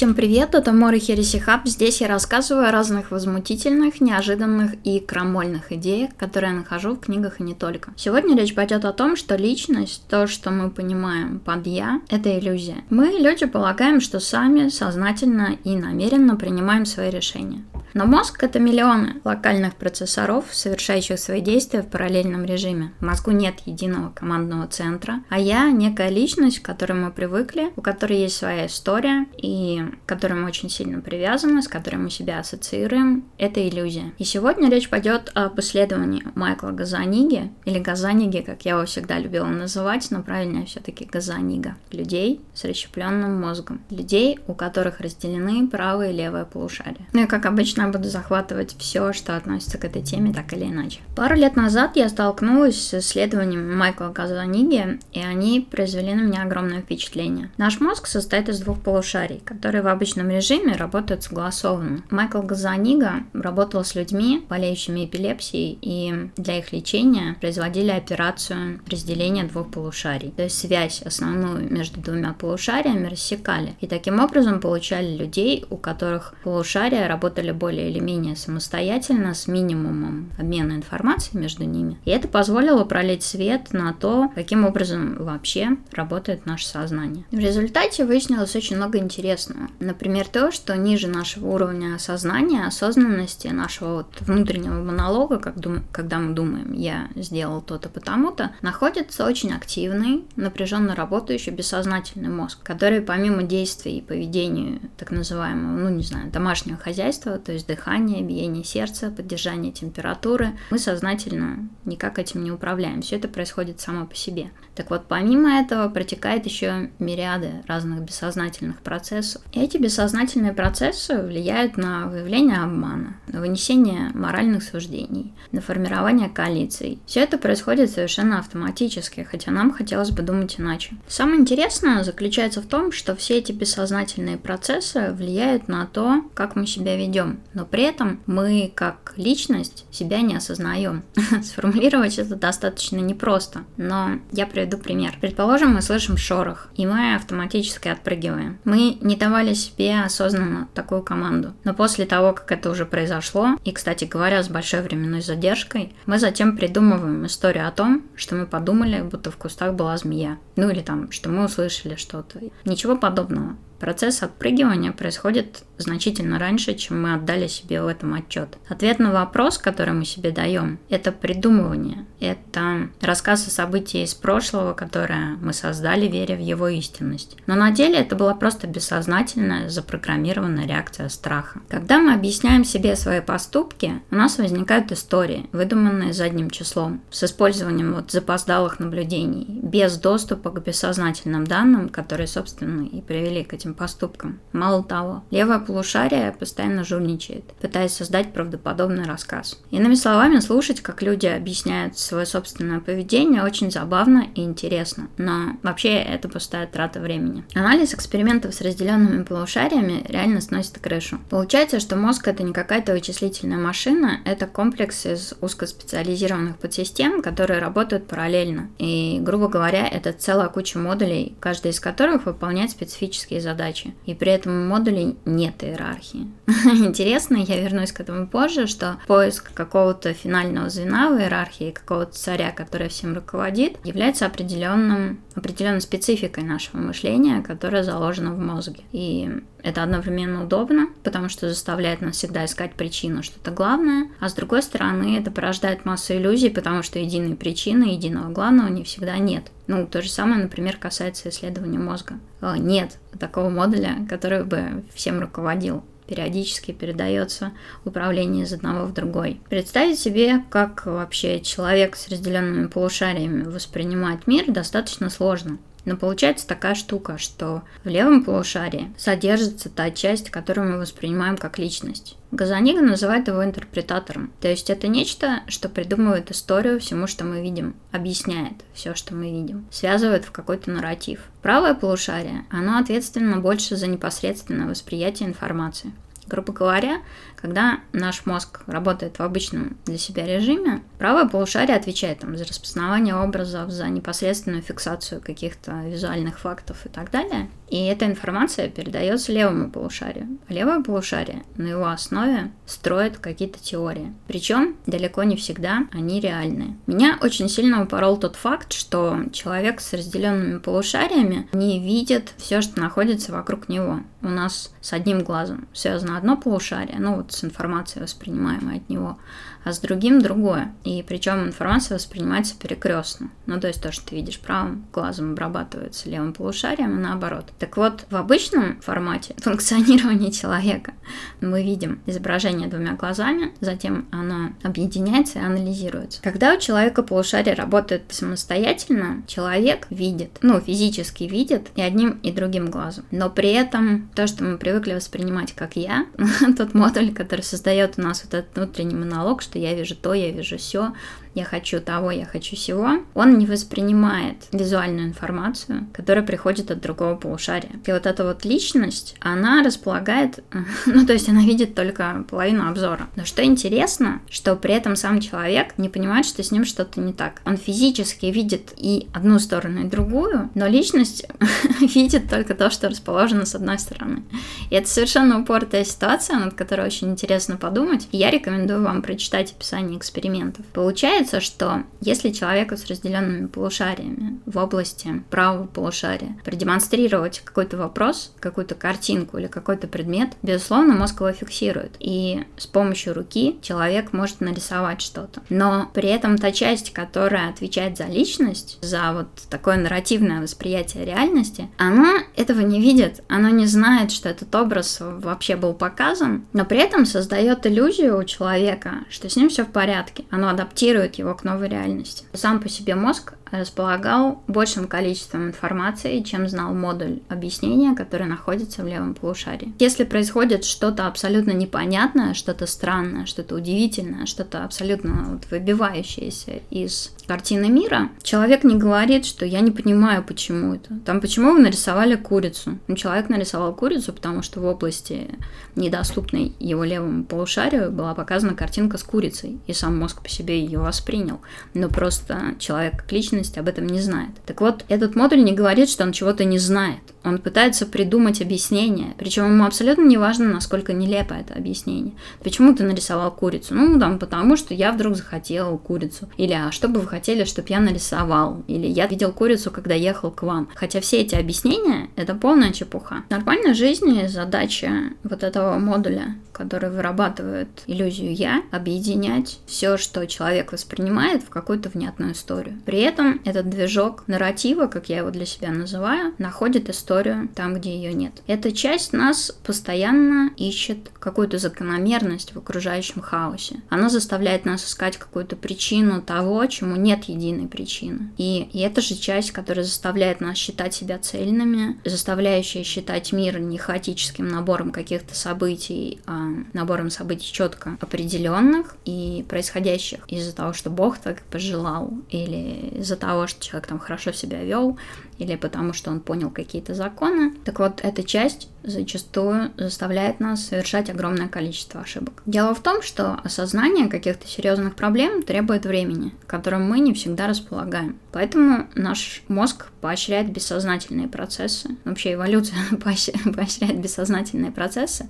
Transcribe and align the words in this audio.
Всем 0.00 0.14
привет, 0.14 0.54
это 0.54 0.72
Мори 0.72 0.98
Хересихаб. 0.98 1.66
Здесь 1.66 2.00
я 2.00 2.08
рассказываю 2.08 2.68
о 2.68 2.72
разных 2.72 3.10
возмутительных, 3.10 4.00
неожиданных 4.00 4.76
и 4.82 4.98
крамольных 4.98 5.72
идеях, 5.72 6.16
которые 6.16 6.52
я 6.52 6.58
нахожу 6.60 6.94
в 6.94 7.00
книгах 7.00 7.38
и 7.38 7.42
не 7.42 7.54
только. 7.54 7.92
Сегодня 7.98 8.34
речь 8.34 8.54
пойдет 8.54 8.86
о 8.86 8.94
том, 8.94 9.14
что 9.14 9.36
личность, 9.36 10.04
то, 10.08 10.26
что 10.26 10.50
мы 10.50 10.70
понимаем 10.70 11.38
под 11.38 11.66
«я», 11.66 12.00
это 12.08 12.38
иллюзия. 12.38 12.76
Мы, 12.88 13.08
люди, 13.08 13.44
полагаем, 13.44 14.00
что 14.00 14.20
сами 14.20 14.70
сознательно 14.70 15.58
и 15.64 15.76
намеренно 15.76 16.34
принимаем 16.34 16.86
свои 16.86 17.10
решения. 17.10 17.62
Но 17.94 18.06
мозг— 18.06 18.42
это 18.44 18.58
миллионы 18.58 19.20
локальных 19.24 19.74
процессоров, 19.74 20.46
совершающих 20.52 21.18
свои 21.18 21.40
действия 21.40 21.82
в 21.82 21.88
параллельном 21.88 22.44
режиме. 22.44 22.92
В 23.00 23.04
мозгу 23.04 23.30
нет 23.30 23.54
единого 23.66 24.10
командного 24.10 24.66
центра, 24.66 25.22
а 25.28 25.38
я— 25.38 25.70
некая 25.72 26.08
личность, 26.08 26.60
к 26.60 26.64
которой 26.64 26.92
мы 26.92 27.10
привыкли, 27.10 27.72
у 27.76 27.82
которой 27.82 28.18
есть 28.18 28.36
своя 28.36 28.66
история 28.66 29.26
и 29.36 29.82
к 30.04 30.08
которой 30.08 30.34
мы 30.34 30.46
очень 30.46 30.70
сильно 30.70 31.00
привязаны, 31.00 31.62
с 31.62 31.68
которой 31.68 31.96
мы 31.96 32.10
себя 32.10 32.38
ассоциируем. 32.38 33.24
Это 33.38 33.66
иллюзия. 33.66 34.12
И 34.18 34.24
сегодня 34.24 34.70
речь 34.70 34.88
пойдет 34.88 35.30
об 35.34 35.58
исследовании 35.60 36.22
Майкла 36.34 36.70
Газаниги, 36.70 37.50
или 37.64 37.78
Газаниги, 37.78 38.42
как 38.46 38.64
я 38.64 38.72
его 38.72 38.84
всегда 38.84 39.18
любила 39.18 39.46
называть, 39.46 40.10
но 40.10 40.22
правильнее 40.22 40.66
все-таки 40.66 41.04
Газанига. 41.04 41.76
Людей 41.90 42.40
с 42.54 42.64
расщепленным 42.64 43.40
мозгом. 43.40 43.80
Людей, 43.90 44.38
у 44.46 44.54
которых 44.54 45.00
разделены 45.00 45.68
правое 45.68 46.10
и 46.10 46.16
левое 46.16 46.44
полушарие. 46.44 47.06
Ну 47.12 47.24
и 47.24 47.26
как 47.26 47.46
обычно 47.46 47.79
конечно, 47.80 47.98
буду 47.98 48.08
захватывать 48.08 48.76
все, 48.78 49.12
что 49.12 49.36
относится 49.36 49.78
к 49.78 49.84
этой 49.84 50.02
теме, 50.02 50.32
так 50.32 50.52
или 50.52 50.64
иначе. 50.64 51.00
Пару 51.16 51.34
лет 51.34 51.56
назад 51.56 51.96
я 51.96 52.08
столкнулась 52.08 52.76
с 52.76 52.94
исследованием 52.94 53.76
Майкла 53.76 54.08
Казаниги, 54.08 54.98
и 55.12 55.20
они 55.20 55.66
произвели 55.70 56.14
на 56.14 56.22
меня 56.22 56.42
огромное 56.42 56.82
впечатление. 56.82 57.50
Наш 57.56 57.80
мозг 57.80 58.06
состоит 58.06 58.48
из 58.48 58.60
двух 58.60 58.80
полушарий, 58.80 59.40
которые 59.44 59.82
в 59.82 59.88
обычном 59.88 60.30
режиме 60.30 60.76
работают 60.76 61.22
согласованно. 61.22 62.02
Майкл 62.10 62.42
Газанига 62.42 63.24
работал 63.32 63.84
с 63.84 63.94
людьми, 63.94 64.44
болеющими 64.48 65.04
эпилепсией, 65.06 65.78
и 65.80 66.30
для 66.36 66.58
их 66.58 66.72
лечения 66.72 67.36
производили 67.40 67.90
операцию 67.90 68.80
разделения 68.86 69.44
двух 69.44 69.70
полушарий. 69.70 70.32
То 70.36 70.44
есть 70.44 70.58
связь 70.58 71.02
основную 71.02 71.72
между 71.72 72.00
двумя 72.00 72.32
полушариями 72.32 73.08
рассекали. 73.08 73.74
И 73.80 73.86
таким 73.86 74.20
образом 74.20 74.60
получали 74.60 75.16
людей, 75.16 75.64
у 75.70 75.76
которых 75.76 76.34
полушария 76.44 77.08
работали 77.08 77.52
более 77.52 77.69
более 77.70 77.88
или 77.88 78.00
менее 78.00 78.34
самостоятельно, 78.34 79.32
с 79.32 79.46
минимумом 79.46 80.32
обмена 80.36 80.72
информацией 80.72 81.38
между 81.38 81.62
ними. 81.62 81.98
И 82.04 82.10
это 82.10 82.26
позволило 82.26 82.84
пролить 82.84 83.22
свет 83.22 83.72
на 83.72 83.92
то, 83.92 84.28
каким 84.34 84.66
образом 84.66 85.16
вообще 85.20 85.76
работает 85.92 86.46
наше 86.46 86.66
сознание. 86.66 87.24
В 87.30 87.38
результате 87.38 88.04
выяснилось 88.04 88.56
очень 88.56 88.76
много 88.76 88.98
интересного. 88.98 89.68
Например, 89.78 90.26
то, 90.26 90.50
что 90.50 90.76
ниже 90.76 91.06
нашего 91.06 91.46
уровня 91.46 91.96
сознания, 92.00 92.66
осознанности, 92.66 93.46
нашего 93.48 93.98
вот 93.98 94.20
внутреннего 94.20 94.82
монолога, 94.82 95.38
как 95.38 95.60
дум- 95.60 95.84
когда 95.92 96.18
мы 96.18 96.34
думаем, 96.34 96.72
я 96.72 97.08
сделал 97.14 97.60
то-то 97.60 97.88
потому-то, 97.88 98.50
находится 98.62 99.24
очень 99.24 99.52
активный, 99.52 100.24
напряженно 100.34 100.96
работающий 100.96 101.52
бессознательный 101.52 102.30
мозг, 102.30 102.58
который 102.64 103.00
помимо 103.00 103.44
действий 103.44 103.98
и 103.98 104.02
поведения 104.02 104.80
так 104.96 105.12
называемого, 105.12 105.78
ну 105.78 105.88
не 105.90 106.02
знаю, 106.02 106.32
домашнего 106.32 106.78
хозяйства, 106.78 107.38
то 107.38 107.52
есть 107.52 107.59
есть 107.60 107.66
дыхание, 107.66 108.22
биение 108.22 108.64
сердца, 108.64 109.10
поддержание 109.10 109.72
температуры. 109.72 110.58
Мы 110.70 110.78
сознательно 110.78 111.68
никак 111.84 112.18
этим 112.18 112.42
не 112.42 112.50
управляем. 112.50 113.02
Все 113.02 113.16
это 113.16 113.28
происходит 113.28 113.80
само 113.80 114.06
по 114.06 114.16
себе. 114.16 114.50
Так 114.74 114.90
вот, 114.90 115.06
помимо 115.08 115.60
этого 115.60 115.88
протекает 115.88 116.46
еще 116.46 116.90
мириады 116.98 117.62
разных 117.66 118.00
бессознательных 118.00 118.78
процессов. 118.80 119.42
И 119.52 119.60
эти 119.60 119.76
бессознательные 119.76 120.52
процессы 120.52 121.20
влияют 121.20 121.76
на 121.76 122.06
выявление 122.06 122.58
обмана, 122.58 123.16
на 123.26 123.40
вынесение 123.40 124.10
моральных 124.14 124.62
суждений, 124.62 125.34
на 125.52 125.60
формирование 125.60 126.28
коалиций. 126.28 126.98
Все 127.06 127.20
это 127.20 127.36
происходит 127.36 127.90
совершенно 127.90 128.38
автоматически, 128.38 129.26
хотя 129.30 129.50
нам 129.50 129.72
хотелось 129.72 130.10
бы 130.10 130.22
думать 130.22 130.58
иначе. 130.58 130.94
Самое 131.08 131.40
интересное 131.40 132.04
заключается 132.04 132.62
в 132.62 132.66
том, 132.66 132.92
что 132.92 133.14
все 133.14 133.38
эти 133.38 133.52
бессознательные 133.52 134.38
процессы 134.38 135.12
влияют 135.12 135.68
на 135.68 135.86
то, 135.86 136.22
как 136.34 136.56
мы 136.56 136.66
себя 136.66 136.96
ведем 136.96 137.40
но 137.54 137.64
при 137.64 137.82
этом 137.82 138.20
мы 138.26 138.72
как 138.74 139.12
личность 139.16 139.86
себя 139.90 140.20
не 140.20 140.36
осознаем. 140.36 141.02
Сформулировать 141.42 142.18
это 142.18 142.36
достаточно 142.36 142.98
непросто, 142.98 143.64
но 143.76 144.20
я 144.32 144.46
приведу 144.46 144.78
пример. 144.78 145.16
Предположим, 145.20 145.74
мы 145.74 145.82
слышим 145.82 146.16
шорох, 146.16 146.68
и 146.76 146.86
мы 146.86 147.14
автоматически 147.14 147.88
отпрыгиваем. 147.88 148.58
Мы 148.64 148.98
не 149.00 149.16
давали 149.16 149.54
себе 149.54 150.00
осознанно 150.00 150.68
такую 150.74 151.02
команду, 151.02 151.54
но 151.64 151.74
после 151.74 152.06
того, 152.06 152.32
как 152.32 152.50
это 152.52 152.70
уже 152.70 152.86
произошло, 152.86 153.56
и, 153.64 153.72
кстати 153.72 154.04
говоря, 154.04 154.42
с 154.42 154.48
большой 154.48 154.82
временной 154.82 155.22
задержкой, 155.22 155.94
мы 156.06 156.18
затем 156.18 156.56
придумываем 156.56 157.26
историю 157.26 157.68
о 157.68 157.72
том, 157.72 158.04
что 158.14 158.36
мы 158.36 158.46
подумали, 158.46 159.02
будто 159.02 159.30
в 159.30 159.36
кустах 159.36 159.74
была 159.74 159.96
змея. 159.96 160.38
Ну 160.56 160.70
или 160.70 160.80
там, 160.80 161.10
что 161.10 161.30
мы 161.30 161.44
услышали 161.44 161.94
что-то. 161.96 162.40
Ничего 162.64 162.96
подобного. 162.96 163.56
Процесс 163.80 164.22
отпрыгивания 164.22 164.92
происходит 164.92 165.62
значительно 165.78 166.38
раньше, 166.38 166.74
чем 166.74 167.02
мы 167.02 167.14
отдали 167.14 167.46
себе 167.46 167.82
в 167.82 167.86
этом 167.86 168.12
отчет. 168.12 168.58
Ответ 168.68 168.98
на 168.98 169.10
вопрос, 169.10 169.56
который 169.56 169.94
мы 169.94 170.04
себе 170.04 170.30
даем, 170.30 170.78
это 170.90 171.12
придумывание. 171.12 172.04
Это 172.20 172.90
рассказ 173.00 173.46
о 173.46 173.50
событии 173.50 174.04
из 174.04 174.14
прошлого, 174.14 174.74
которое 174.74 175.38
мы 175.40 175.54
создали, 175.54 176.06
веря 176.06 176.36
в 176.36 176.40
его 176.40 176.68
истинность. 176.68 177.38
Но 177.46 177.54
на 177.54 177.70
деле 177.70 177.96
это 177.98 178.14
была 178.14 178.34
просто 178.34 178.66
бессознательная, 178.66 179.70
запрограммированная 179.70 180.66
реакция 180.66 181.08
страха. 181.08 181.60
Когда 181.70 181.98
мы 181.98 182.12
объясняем 182.12 182.64
себе 182.64 182.94
свои 182.96 183.22
поступки, 183.22 184.02
у 184.10 184.14
нас 184.14 184.36
возникают 184.36 184.92
истории, 184.92 185.48
выдуманные 185.52 186.12
задним 186.12 186.50
числом, 186.50 187.00
с 187.10 187.24
использованием 187.24 187.94
вот 187.94 188.10
запоздалых 188.10 188.78
наблюдений, 188.78 189.46
без 189.62 189.96
доступа 189.96 190.50
к 190.50 190.62
бессознательным 190.62 191.46
данным, 191.46 191.88
которые, 191.88 192.26
собственно, 192.26 192.82
и 192.82 193.00
привели 193.00 193.42
к 193.42 193.54
этим 193.54 193.69
этим 193.70 193.74
поступкам. 193.74 194.40
Мало 194.52 194.82
того, 194.82 195.24
левое 195.30 195.58
полушарие 195.58 196.34
постоянно 196.38 196.84
жульничает, 196.84 197.44
пытаясь 197.60 197.92
создать 197.92 198.32
правдоподобный 198.32 199.04
рассказ. 199.04 199.60
Иными 199.70 199.94
словами, 199.94 200.40
слушать, 200.40 200.80
как 200.80 201.02
люди 201.02 201.26
объясняют 201.26 201.98
свое 201.98 202.26
собственное 202.26 202.80
поведение, 202.80 203.42
очень 203.42 203.70
забавно 203.70 204.26
и 204.34 204.42
интересно. 204.42 205.08
Но 205.18 205.56
вообще 205.62 205.94
это 205.94 206.28
пустая 206.28 206.66
трата 206.66 207.00
времени. 207.00 207.44
Анализ 207.54 207.94
экспериментов 207.94 208.54
с 208.54 208.60
разделенными 208.60 209.22
полушариями 209.22 210.04
реально 210.08 210.40
сносит 210.40 210.78
крышу. 210.78 211.18
Получается, 211.30 211.80
что 211.80 211.96
мозг 211.96 212.28
это 212.28 212.42
не 212.42 212.52
какая-то 212.52 212.92
вычислительная 212.92 213.58
машина, 213.58 214.20
это 214.24 214.46
комплекс 214.46 215.06
из 215.06 215.34
узкоспециализированных 215.40 216.58
подсистем, 216.58 217.22
которые 217.22 217.60
работают 217.60 218.06
параллельно. 218.06 218.70
И, 218.78 219.18
грубо 219.20 219.48
говоря, 219.48 219.86
это 219.86 220.12
целая 220.12 220.48
куча 220.48 220.78
модулей, 220.78 221.36
каждый 221.40 221.70
из 221.70 221.80
которых 221.80 222.26
выполняет 222.26 222.70
специфические 222.70 223.40
задачи 223.40 223.59
задачи. 223.60 223.94
И 224.06 224.14
при 224.14 224.32
этом 224.32 224.52
в 224.52 224.68
модуле 224.68 225.14
нет 225.24 225.62
иерархии. 225.62 226.28
Интересно, 226.46 227.36
я 227.36 227.60
вернусь 227.60 227.92
к 227.92 228.00
этому 228.00 228.26
позже, 228.26 228.66
что 228.66 228.98
поиск 229.06 229.52
какого-то 229.52 230.14
финального 230.14 230.70
звена 230.70 231.10
в 231.10 231.18
иерархии, 231.18 231.70
какого-то 231.70 232.12
царя, 232.12 232.50
который 232.52 232.88
всем 232.88 233.14
руководит, 233.14 233.76
является 233.84 234.26
определенным, 234.26 235.20
определенной 235.34 235.80
спецификой 235.80 236.44
нашего 236.44 236.78
мышления, 236.78 237.42
которая 237.42 237.82
заложена 237.82 238.32
в 238.32 238.38
мозге. 238.38 238.80
И 238.92 239.30
это 239.62 239.82
одновременно 239.82 240.44
удобно, 240.44 240.88
потому 241.04 241.28
что 241.28 241.48
заставляет 241.48 242.00
нас 242.00 242.16
всегда 242.16 242.44
искать 242.44 242.74
причину, 242.74 243.22
что-то 243.22 243.50
главное, 243.50 244.08
а 244.18 244.28
с 244.28 244.34
другой 244.34 244.62
стороны 244.62 245.18
это 245.18 245.30
порождает 245.30 245.84
массу 245.84 246.14
иллюзий, 246.14 246.50
потому 246.50 246.82
что 246.82 246.98
единой 246.98 247.36
причины, 247.36 247.84
единого 247.84 248.32
главного 248.32 248.68
не 248.68 248.84
всегда 248.84 249.18
нет. 249.18 249.50
Ну, 249.70 249.86
то 249.86 250.02
же 250.02 250.10
самое, 250.10 250.42
например, 250.42 250.78
касается 250.78 251.28
исследования 251.28 251.78
мозга. 251.78 252.14
Э, 252.40 252.56
нет 252.58 252.98
такого 253.20 253.50
модуля, 253.50 254.04
который 254.08 254.42
бы 254.42 254.82
всем 254.92 255.20
руководил 255.20 255.84
периодически 256.08 256.72
передается 256.72 257.52
управление 257.84 258.42
из 258.42 258.52
одного 258.52 258.86
в 258.86 258.92
другой. 258.92 259.40
Представить 259.48 260.00
себе, 260.00 260.42
как 260.50 260.86
вообще 260.86 261.38
человек 261.38 261.94
с 261.94 262.08
разделенными 262.08 262.66
полушариями 262.66 263.44
воспринимает 263.44 264.26
мир, 264.26 264.50
достаточно 264.50 265.08
сложно. 265.08 265.58
Но 265.84 265.96
получается 265.96 266.46
такая 266.46 266.74
штука, 266.74 267.18
что 267.18 267.62
в 267.84 267.88
левом 267.88 268.24
полушарии 268.24 268.92
содержится 268.98 269.68
та 269.70 269.90
часть, 269.90 270.30
которую 270.30 270.72
мы 270.72 270.78
воспринимаем 270.78 271.36
как 271.36 271.58
личность. 271.58 272.16
Газанига 272.30 272.80
называет 272.80 273.26
его 273.26 273.44
интерпретатором. 273.44 274.32
То 274.40 274.48
есть 274.48 274.70
это 274.70 274.86
нечто, 274.86 275.40
что 275.48 275.68
придумывает 275.68 276.30
историю 276.30 276.78
всему, 276.78 277.06
что 277.06 277.24
мы 277.24 277.42
видим, 277.42 277.74
объясняет 277.90 278.54
все, 278.72 278.94
что 278.94 279.14
мы 279.14 279.30
видим, 279.30 279.66
связывает 279.70 280.24
в 280.24 280.30
какой-то 280.30 280.70
нарратив. 280.70 281.22
Правое 281.42 281.74
полушарие, 281.74 282.44
оно 282.50 282.78
ответственно 282.78 283.38
больше 283.38 283.76
за 283.76 283.88
непосредственное 283.88 284.68
восприятие 284.68 285.28
информации. 285.28 285.92
Грубо 286.30 286.52
говоря, 286.52 286.98
когда 287.40 287.80
наш 287.92 288.26
мозг 288.26 288.62
работает 288.66 289.18
в 289.18 289.22
обычном 289.22 289.76
для 289.86 289.98
себя 289.98 290.26
режиме, 290.26 290.82
правое 290.98 291.26
полушарие 291.26 291.76
отвечает 291.76 292.20
там, 292.20 292.36
за 292.36 292.44
распознавание 292.44 293.14
образов, 293.14 293.70
за 293.70 293.88
непосредственную 293.88 294.62
фиксацию 294.62 295.20
каких-то 295.20 295.72
визуальных 295.86 296.38
фактов 296.38 296.86
и 296.86 296.88
так 296.88 297.10
далее. 297.10 297.48
И 297.70 297.84
эта 297.86 298.04
информация 298.06 298.68
передается 298.68 299.32
левому 299.32 299.70
полушарию. 299.70 300.38
левое 300.48 300.82
полушарие 300.82 301.44
на 301.56 301.68
его 301.68 301.86
основе 301.86 302.50
строит 302.66 303.18
какие-то 303.18 303.60
теории. 303.60 304.12
Причем 304.26 304.76
далеко 304.86 305.22
не 305.22 305.36
всегда 305.36 305.86
они 305.92 306.20
реальные. 306.20 306.76
Меня 306.86 307.18
очень 307.22 307.48
сильно 307.48 307.82
упорол 307.82 308.16
тот 308.16 308.34
факт, 308.34 308.72
что 308.72 309.20
человек 309.32 309.80
с 309.80 309.92
разделенными 309.92 310.58
полушариями 310.58 311.48
не 311.52 311.78
видит 311.78 312.32
все, 312.38 312.60
что 312.60 312.80
находится 312.80 313.32
вокруг 313.32 313.68
него. 313.68 314.00
У 314.22 314.28
нас 314.28 314.74
с 314.80 314.92
одним 314.92 315.22
глазом 315.22 315.68
связано 315.72 316.18
одно 316.18 316.36
полушарие, 316.36 316.98
ну 316.98 317.16
вот 317.16 317.29
с 317.32 317.44
информацией, 317.44 318.02
воспринимаемой 318.02 318.78
от 318.78 318.88
него, 318.88 319.18
а 319.64 319.72
с 319.72 319.78
другим 319.80 320.20
другое. 320.20 320.72
И 320.84 321.04
причем 321.06 321.44
информация 321.44 321.96
воспринимается 321.96 322.54
перекрестно. 322.58 323.30
Ну, 323.46 323.60
то 323.60 323.68
есть 323.68 323.82
то, 323.82 323.92
что 323.92 324.06
ты 324.06 324.16
видишь 324.16 324.38
правым 324.38 324.86
глазом, 324.92 325.32
обрабатывается 325.32 326.08
левым 326.08 326.32
полушарием 326.32 326.98
и 326.98 327.02
наоборот. 327.02 327.46
Так 327.58 327.76
вот, 327.76 328.06
в 328.10 328.16
обычном 328.16 328.80
формате 328.80 329.34
функционирования 329.38 330.32
человека 330.32 330.92
мы 331.40 331.62
видим 331.62 332.00
изображение 332.06 332.68
двумя 332.68 332.94
глазами, 332.94 333.52
затем 333.60 334.06
оно 334.10 334.50
объединяется 334.62 335.40
и 335.40 335.42
анализируется. 335.42 336.22
Когда 336.22 336.54
у 336.54 336.58
человека 336.58 337.02
полушарие 337.02 337.54
работает 337.54 338.02
самостоятельно, 338.08 339.22
человек 339.26 339.86
видит, 339.90 340.38
ну, 340.42 340.60
физически 340.60 341.24
видит 341.24 341.68
и 341.74 341.82
одним, 341.82 342.18
и 342.22 342.32
другим 342.32 342.70
глазом. 342.70 343.04
Но 343.10 343.30
при 343.30 343.50
этом 343.50 344.10
то, 344.14 344.26
что 344.26 344.44
мы 344.44 344.58
привыкли 344.58 344.94
воспринимать 344.94 345.52
как 345.52 345.76
я, 345.76 346.06
тот 346.56 346.74
модуль, 346.74 347.12
который 347.12 347.42
создает 347.42 347.98
у 347.98 348.02
нас 348.02 348.22
вот 348.24 348.34
этот 348.34 348.56
внутренний 348.56 348.94
монолог, 348.94 349.42
что 349.50 349.58
я 349.58 349.74
вижу 349.74 349.96
то, 349.96 350.14
я 350.14 350.30
вижу 350.30 350.58
все, 350.58 350.92
я 351.34 351.44
хочу 351.44 351.80
того, 351.80 352.10
я 352.10 352.26
хочу 352.26 352.56
всего, 352.56 352.98
он 353.14 353.38
не 353.38 353.46
воспринимает 353.46 354.36
визуальную 354.52 355.08
информацию, 355.08 355.86
которая 355.92 356.24
приходит 356.24 356.70
от 356.70 356.80
другого 356.80 357.16
полушария. 357.16 357.70
И 357.86 357.92
вот 357.92 358.06
эта 358.06 358.24
вот 358.24 358.44
личность, 358.44 359.16
она 359.20 359.62
располагает, 359.62 360.42
ну 360.86 361.06
то 361.06 361.12
есть 361.12 361.28
она 361.28 361.42
видит 361.42 361.74
только 361.74 362.24
половину 362.28 362.68
обзора. 362.68 363.08
Но 363.16 363.24
что 363.24 363.44
интересно, 363.44 364.20
что 364.28 364.56
при 364.56 364.74
этом 364.74 364.96
сам 364.96 365.20
человек 365.20 365.78
не 365.78 365.88
понимает, 365.88 366.26
что 366.26 366.42
с 366.42 366.50
ним 366.50 366.64
что-то 366.64 367.00
не 367.00 367.12
так. 367.12 367.40
Он 367.44 367.56
физически 367.56 368.26
видит 368.26 368.72
и 368.76 369.08
одну 369.12 369.38
сторону, 369.38 369.82
и 369.84 369.88
другую, 369.88 370.50
но 370.54 370.66
личность 370.66 371.26
видит 371.80 372.28
только 372.28 372.54
то, 372.54 372.70
что 372.70 372.88
расположено 372.88 373.46
с 373.46 373.54
одной 373.54 373.78
стороны. 373.78 374.22
И 374.70 374.74
это 374.74 374.88
совершенно 374.88 375.40
упоротая 375.40 375.84
ситуация, 375.84 376.38
над 376.38 376.54
которой 376.54 376.86
очень 376.86 377.10
интересно 377.10 377.56
подумать. 377.56 378.08
Я 378.12 378.30
рекомендую 378.30 378.82
вам 378.82 379.02
прочитать 379.02 379.52
описание 379.52 379.96
экспериментов. 379.96 380.64
Получается, 380.66 381.19
Получается, 381.20 381.46
что 381.46 381.82
если 382.00 382.30
человеку 382.30 382.78
с 382.78 382.86
разделенными 382.86 383.46
полушариями 383.46 384.40
в 384.46 384.56
области 384.56 385.22
правого 385.28 385.66
полушария 385.66 386.38
продемонстрировать 386.44 387.42
какой-то 387.44 387.76
вопрос, 387.76 388.32
какую-то 388.40 388.74
картинку 388.74 389.36
или 389.36 389.46
какой-то 389.46 389.86
предмет, 389.86 390.30
безусловно, 390.40 390.94
мозг 390.94 391.20
его 391.20 391.32
фиксирует. 391.32 391.96
И 391.98 392.42
с 392.56 392.66
помощью 392.66 393.12
руки 393.12 393.58
человек 393.60 394.14
может 394.14 394.40
нарисовать 394.40 395.02
что-то. 395.02 395.42
Но 395.50 395.90
при 395.92 396.08
этом 396.08 396.38
та 396.38 396.52
часть, 396.52 396.94
которая 396.94 397.50
отвечает 397.50 397.98
за 397.98 398.04
личность, 398.04 398.78
за 398.80 399.12
вот 399.12 399.28
такое 399.50 399.76
нарративное 399.76 400.40
восприятие 400.40 401.04
реальности, 401.04 401.68
она 401.76 402.20
этого 402.34 402.60
не 402.60 402.80
видит, 402.80 403.22
она 403.28 403.50
не 403.50 403.66
знает, 403.66 404.10
что 404.10 404.30
этот 404.30 404.54
образ 404.54 404.98
вообще 405.00 405.56
был 405.56 405.74
показан, 405.74 406.46
но 406.54 406.64
при 406.64 406.78
этом 406.78 407.04
создает 407.04 407.66
иллюзию 407.66 408.18
у 408.18 408.24
человека, 408.24 409.04
что 409.10 409.28
с 409.28 409.36
ним 409.36 409.50
все 409.50 409.66
в 409.66 409.70
порядке. 409.70 410.24
Оно 410.30 410.48
адаптирует 410.48 411.09
его 411.18 411.34
к 411.34 411.44
новой 411.44 411.68
реальности. 411.68 412.24
Сам 412.32 412.60
по 412.60 412.68
себе 412.68 412.94
мозг 412.94 413.34
располагал 413.50 414.42
большим 414.46 414.86
количеством 414.86 415.48
информации, 415.48 416.20
чем 416.20 416.48
знал 416.48 416.72
модуль 416.74 417.20
объяснения, 417.28 417.94
который 417.94 418.26
находится 418.26 418.82
в 418.82 418.86
левом 418.86 419.14
полушарии. 419.14 419.72
Если 419.78 420.04
происходит 420.04 420.64
что-то 420.64 421.06
абсолютно 421.06 421.52
непонятное, 421.52 422.34
что-то 422.34 422.66
странное, 422.66 423.26
что-то 423.26 423.56
удивительное, 423.56 424.26
что-то 424.26 424.64
абсолютно 424.64 425.24
вот 425.32 425.50
выбивающееся 425.50 426.60
из 426.70 427.12
картины 427.26 427.68
мира, 427.68 428.10
человек 428.22 428.64
не 428.64 428.76
говорит, 428.76 429.24
что 429.24 429.44
я 429.44 429.60
не 429.60 429.70
понимаю, 429.70 430.22
почему 430.22 430.74
это. 430.74 430.98
Там, 431.04 431.20
почему 431.20 431.52
вы 431.52 431.60
нарисовали 431.60 432.16
курицу? 432.16 432.78
Ну, 432.88 432.96
человек 432.96 433.28
нарисовал 433.28 433.74
курицу, 433.74 434.12
потому 434.12 434.42
что 434.42 434.60
в 434.60 434.66
области, 434.66 435.28
недоступной 435.76 436.54
его 436.58 436.84
левому 436.84 437.24
полушарию, 437.24 437.90
была 437.90 438.14
показана 438.14 438.54
картинка 438.54 438.98
с 438.98 439.02
курицей, 439.02 439.58
и 439.66 439.72
сам 439.72 439.98
мозг 439.98 440.22
по 440.22 440.28
себе 440.28 440.60
ее 440.60 440.78
воспринял. 440.78 441.40
Но 441.74 441.88
просто 441.88 442.54
человек 442.58 443.00
как 443.00 443.12
личность 443.12 443.39
личность 443.40 443.58
об 443.58 443.68
этом 443.68 443.86
не 443.86 444.00
знает. 444.00 444.30
Так 444.46 444.60
вот, 444.60 444.84
этот 444.88 445.16
модуль 445.16 445.42
не 445.42 445.52
говорит, 445.52 445.88
что 445.88 446.04
он 446.04 446.12
чего-то 446.12 446.44
не 446.44 446.58
знает. 446.58 447.00
Он 447.24 447.38
пытается 447.38 447.86
придумать 447.86 448.40
объяснение, 448.40 449.14
причем 449.18 449.46
ему 449.46 449.64
абсолютно 449.64 450.04
не 450.04 450.16
важно, 450.18 450.46
насколько 450.46 450.92
нелепо 450.92 451.34
это 451.34 451.54
объяснение. 451.54 452.14
Почему 452.42 452.74
ты 452.74 452.84
нарисовал 452.84 453.30
курицу? 453.30 453.74
Ну, 453.74 453.98
там, 453.98 454.18
потому 454.18 454.56
что 454.56 454.74
я 454.74 454.92
вдруг 454.92 455.16
захотела 455.16 455.76
курицу. 455.76 456.28
Или, 456.38 456.52
а 456.52 456.72
что 456.72 456.88
бы 456.88 457.00
вы 457.00 457.06
хотели, 457.06 457.44
чтобы 457.44 457.68
я 457.70 457.80
нарисовал? 457.80 458.62
Или 458.68 458.86
я 458.86 459.06
видел 459.06 459.32
курицу, 459.32 459.70
когда 459.70 459.94
ехал 459.94 460.30
к 460.30 460.42
вам. 460.42 460.68
Хотя 460.74 461.00
все 461.00 461.20
эти 461.20 461.34
объяснения– 461.34 462.08
это 462.16 462.34
полная 462.34 462.72
чепуха. 462.72 463.24
В 463.28 463.30
нормальной 463.30 463.74
жизни 463.74 464.26
задача 464.26 464.90
вот 465.24 465.42
этого 465.42 465.78
модуля, 465.78 466.36
который 466.60 466.90
вырабатывает 466.90 467.68
иллюзию 467.86 468.34
«я», 468.34 468.62
объединять 468.70 469.60
все, 469.64 469.96
что 469.96 470.26
человек 470.26 470.72
воспринимает, 470.72 471.42
в 471.42 471.48
какую-то 471.48 471.88
внятную 471.88 472.32
историю. 472.32 472.78
При 472.84 473.00
этом 473.00 473.40
этот 473.46 473.70
движок 473.70 474.24
нарратива, 474.26 474.86
как 474.86 475.08
я 475.08 475.18
его 475.18 475.30
для 475.30 475.46
себя 475.46 475.70
называю, 475.70 476.34
находит 476.36 476.90
историю 476.90 477.48
там, 477.54 477.76
где 477.76 477.96
ее 477.96 478.12
нет. 478.12 478.42
Эта 478.46 478.72
часть 478.72 479.14
нас 479.14 479.50
постоянно 479.64 480.50
ищет 480.58 481.10
какую-то 481.18 481.56
закономерность 481.56 482.54
в 482.54 482.58
окружающем 482.58 483.22
хаосе. 483.22 483.80
Она 483.88 484.10
заставляет 484.10 484.66
нас 484.66 484.84
искать 484.84 485.16
какую-то 485.16 485.56
причину 485.56 486.20
того, 486.20 486.66
чему 486.66 486.96
нет 486.96 487.24
единой 487.24 487.68
причины. 487.68 488.32
И, 488.36 488.68
и 488.70 488.80
это 488.80 489.00
же 489.00 489.14
часть, 489.14 489.52
которая 489.52 489.86
заставляет 489.86 490.42
нас 490.42 490.58
считать 490.58 490.92
себя 490.92 491.18
цельными, 491.18 491.98
заставляющая 492.04 492.84
считать 492.84 493.32
мир 493.32 493.58
не 493.60 493.78
хаотическим 493.78 494.46
набором 494.46 494.90
каких-то 494.90 495.34
событий, 495.34 496.20
а 496.26 496.49
набором 496.72 497.10
событий 497.10 497.52
четко 497.52 497.96
определенных 498.00 498.96
и 499.04 499.44
происходящих 499.48 500.20
из-за 500.28 500.54
того, 500.54 500.72
что 500.72 500.90
Бог 500.90 501.18
так 501.18 501.42
пожелал, 501.42 502.12
или 502.30 502.98
из-за 503.00 503.16
того, 503.16 503.46
что 503.46 503.64
человек 503.64 503.88
там 503.88 503.98
хорошо 503.98 504.32
себя 504.32 504.62
вел, 504.62 504.98
или 505.38 505.56
потому 505.56 505.92
что 505.92 506.10
он 506.10 506.20
понял 506.20 506.50
какие-то 506.50 506.94
законы. 506.94 507.54
Так 507.64 507.78
вот, 507.78 508.00
эта 508.02 508.22
часть 508.22 508.68
зачастую 508.82 509.72
заставляет 509.76 510.40
нас 510.40 510.66
совершать 510.66 511.10
огромное 511.10 511.48
количество 511.48 512.00
ошибок. 512.00 512.42
Дело 512.46 512.74
в 512.74 512.82
том, 512.82 513.02
что 513.02 513.34
осознание 513.44 514.08
каких-то 514.08 514.46
серьезных 514.46 514.94
проблем 514.94 515.42
требует 515.42 515.86
времени, 515.86 516.32
которым 516.46 516.88
мы 516.88 517.00
не 517.00 517.14
всегда 517.14 517.46
располагаем. 517.46 518.18
Поэтому 518.32 518.86
наш 518.94 519.42
мозг 519.48 519.88
поощряет 520.00 520.52
бессознательные 520.52 521.28
процессы. 521.28 521.96
Вообще 522.04 522.34
эволюция 522.34 522.78
поощряет 523.02 524.00
бессознательные 524.00 524.70
процессы, 524.70 525.28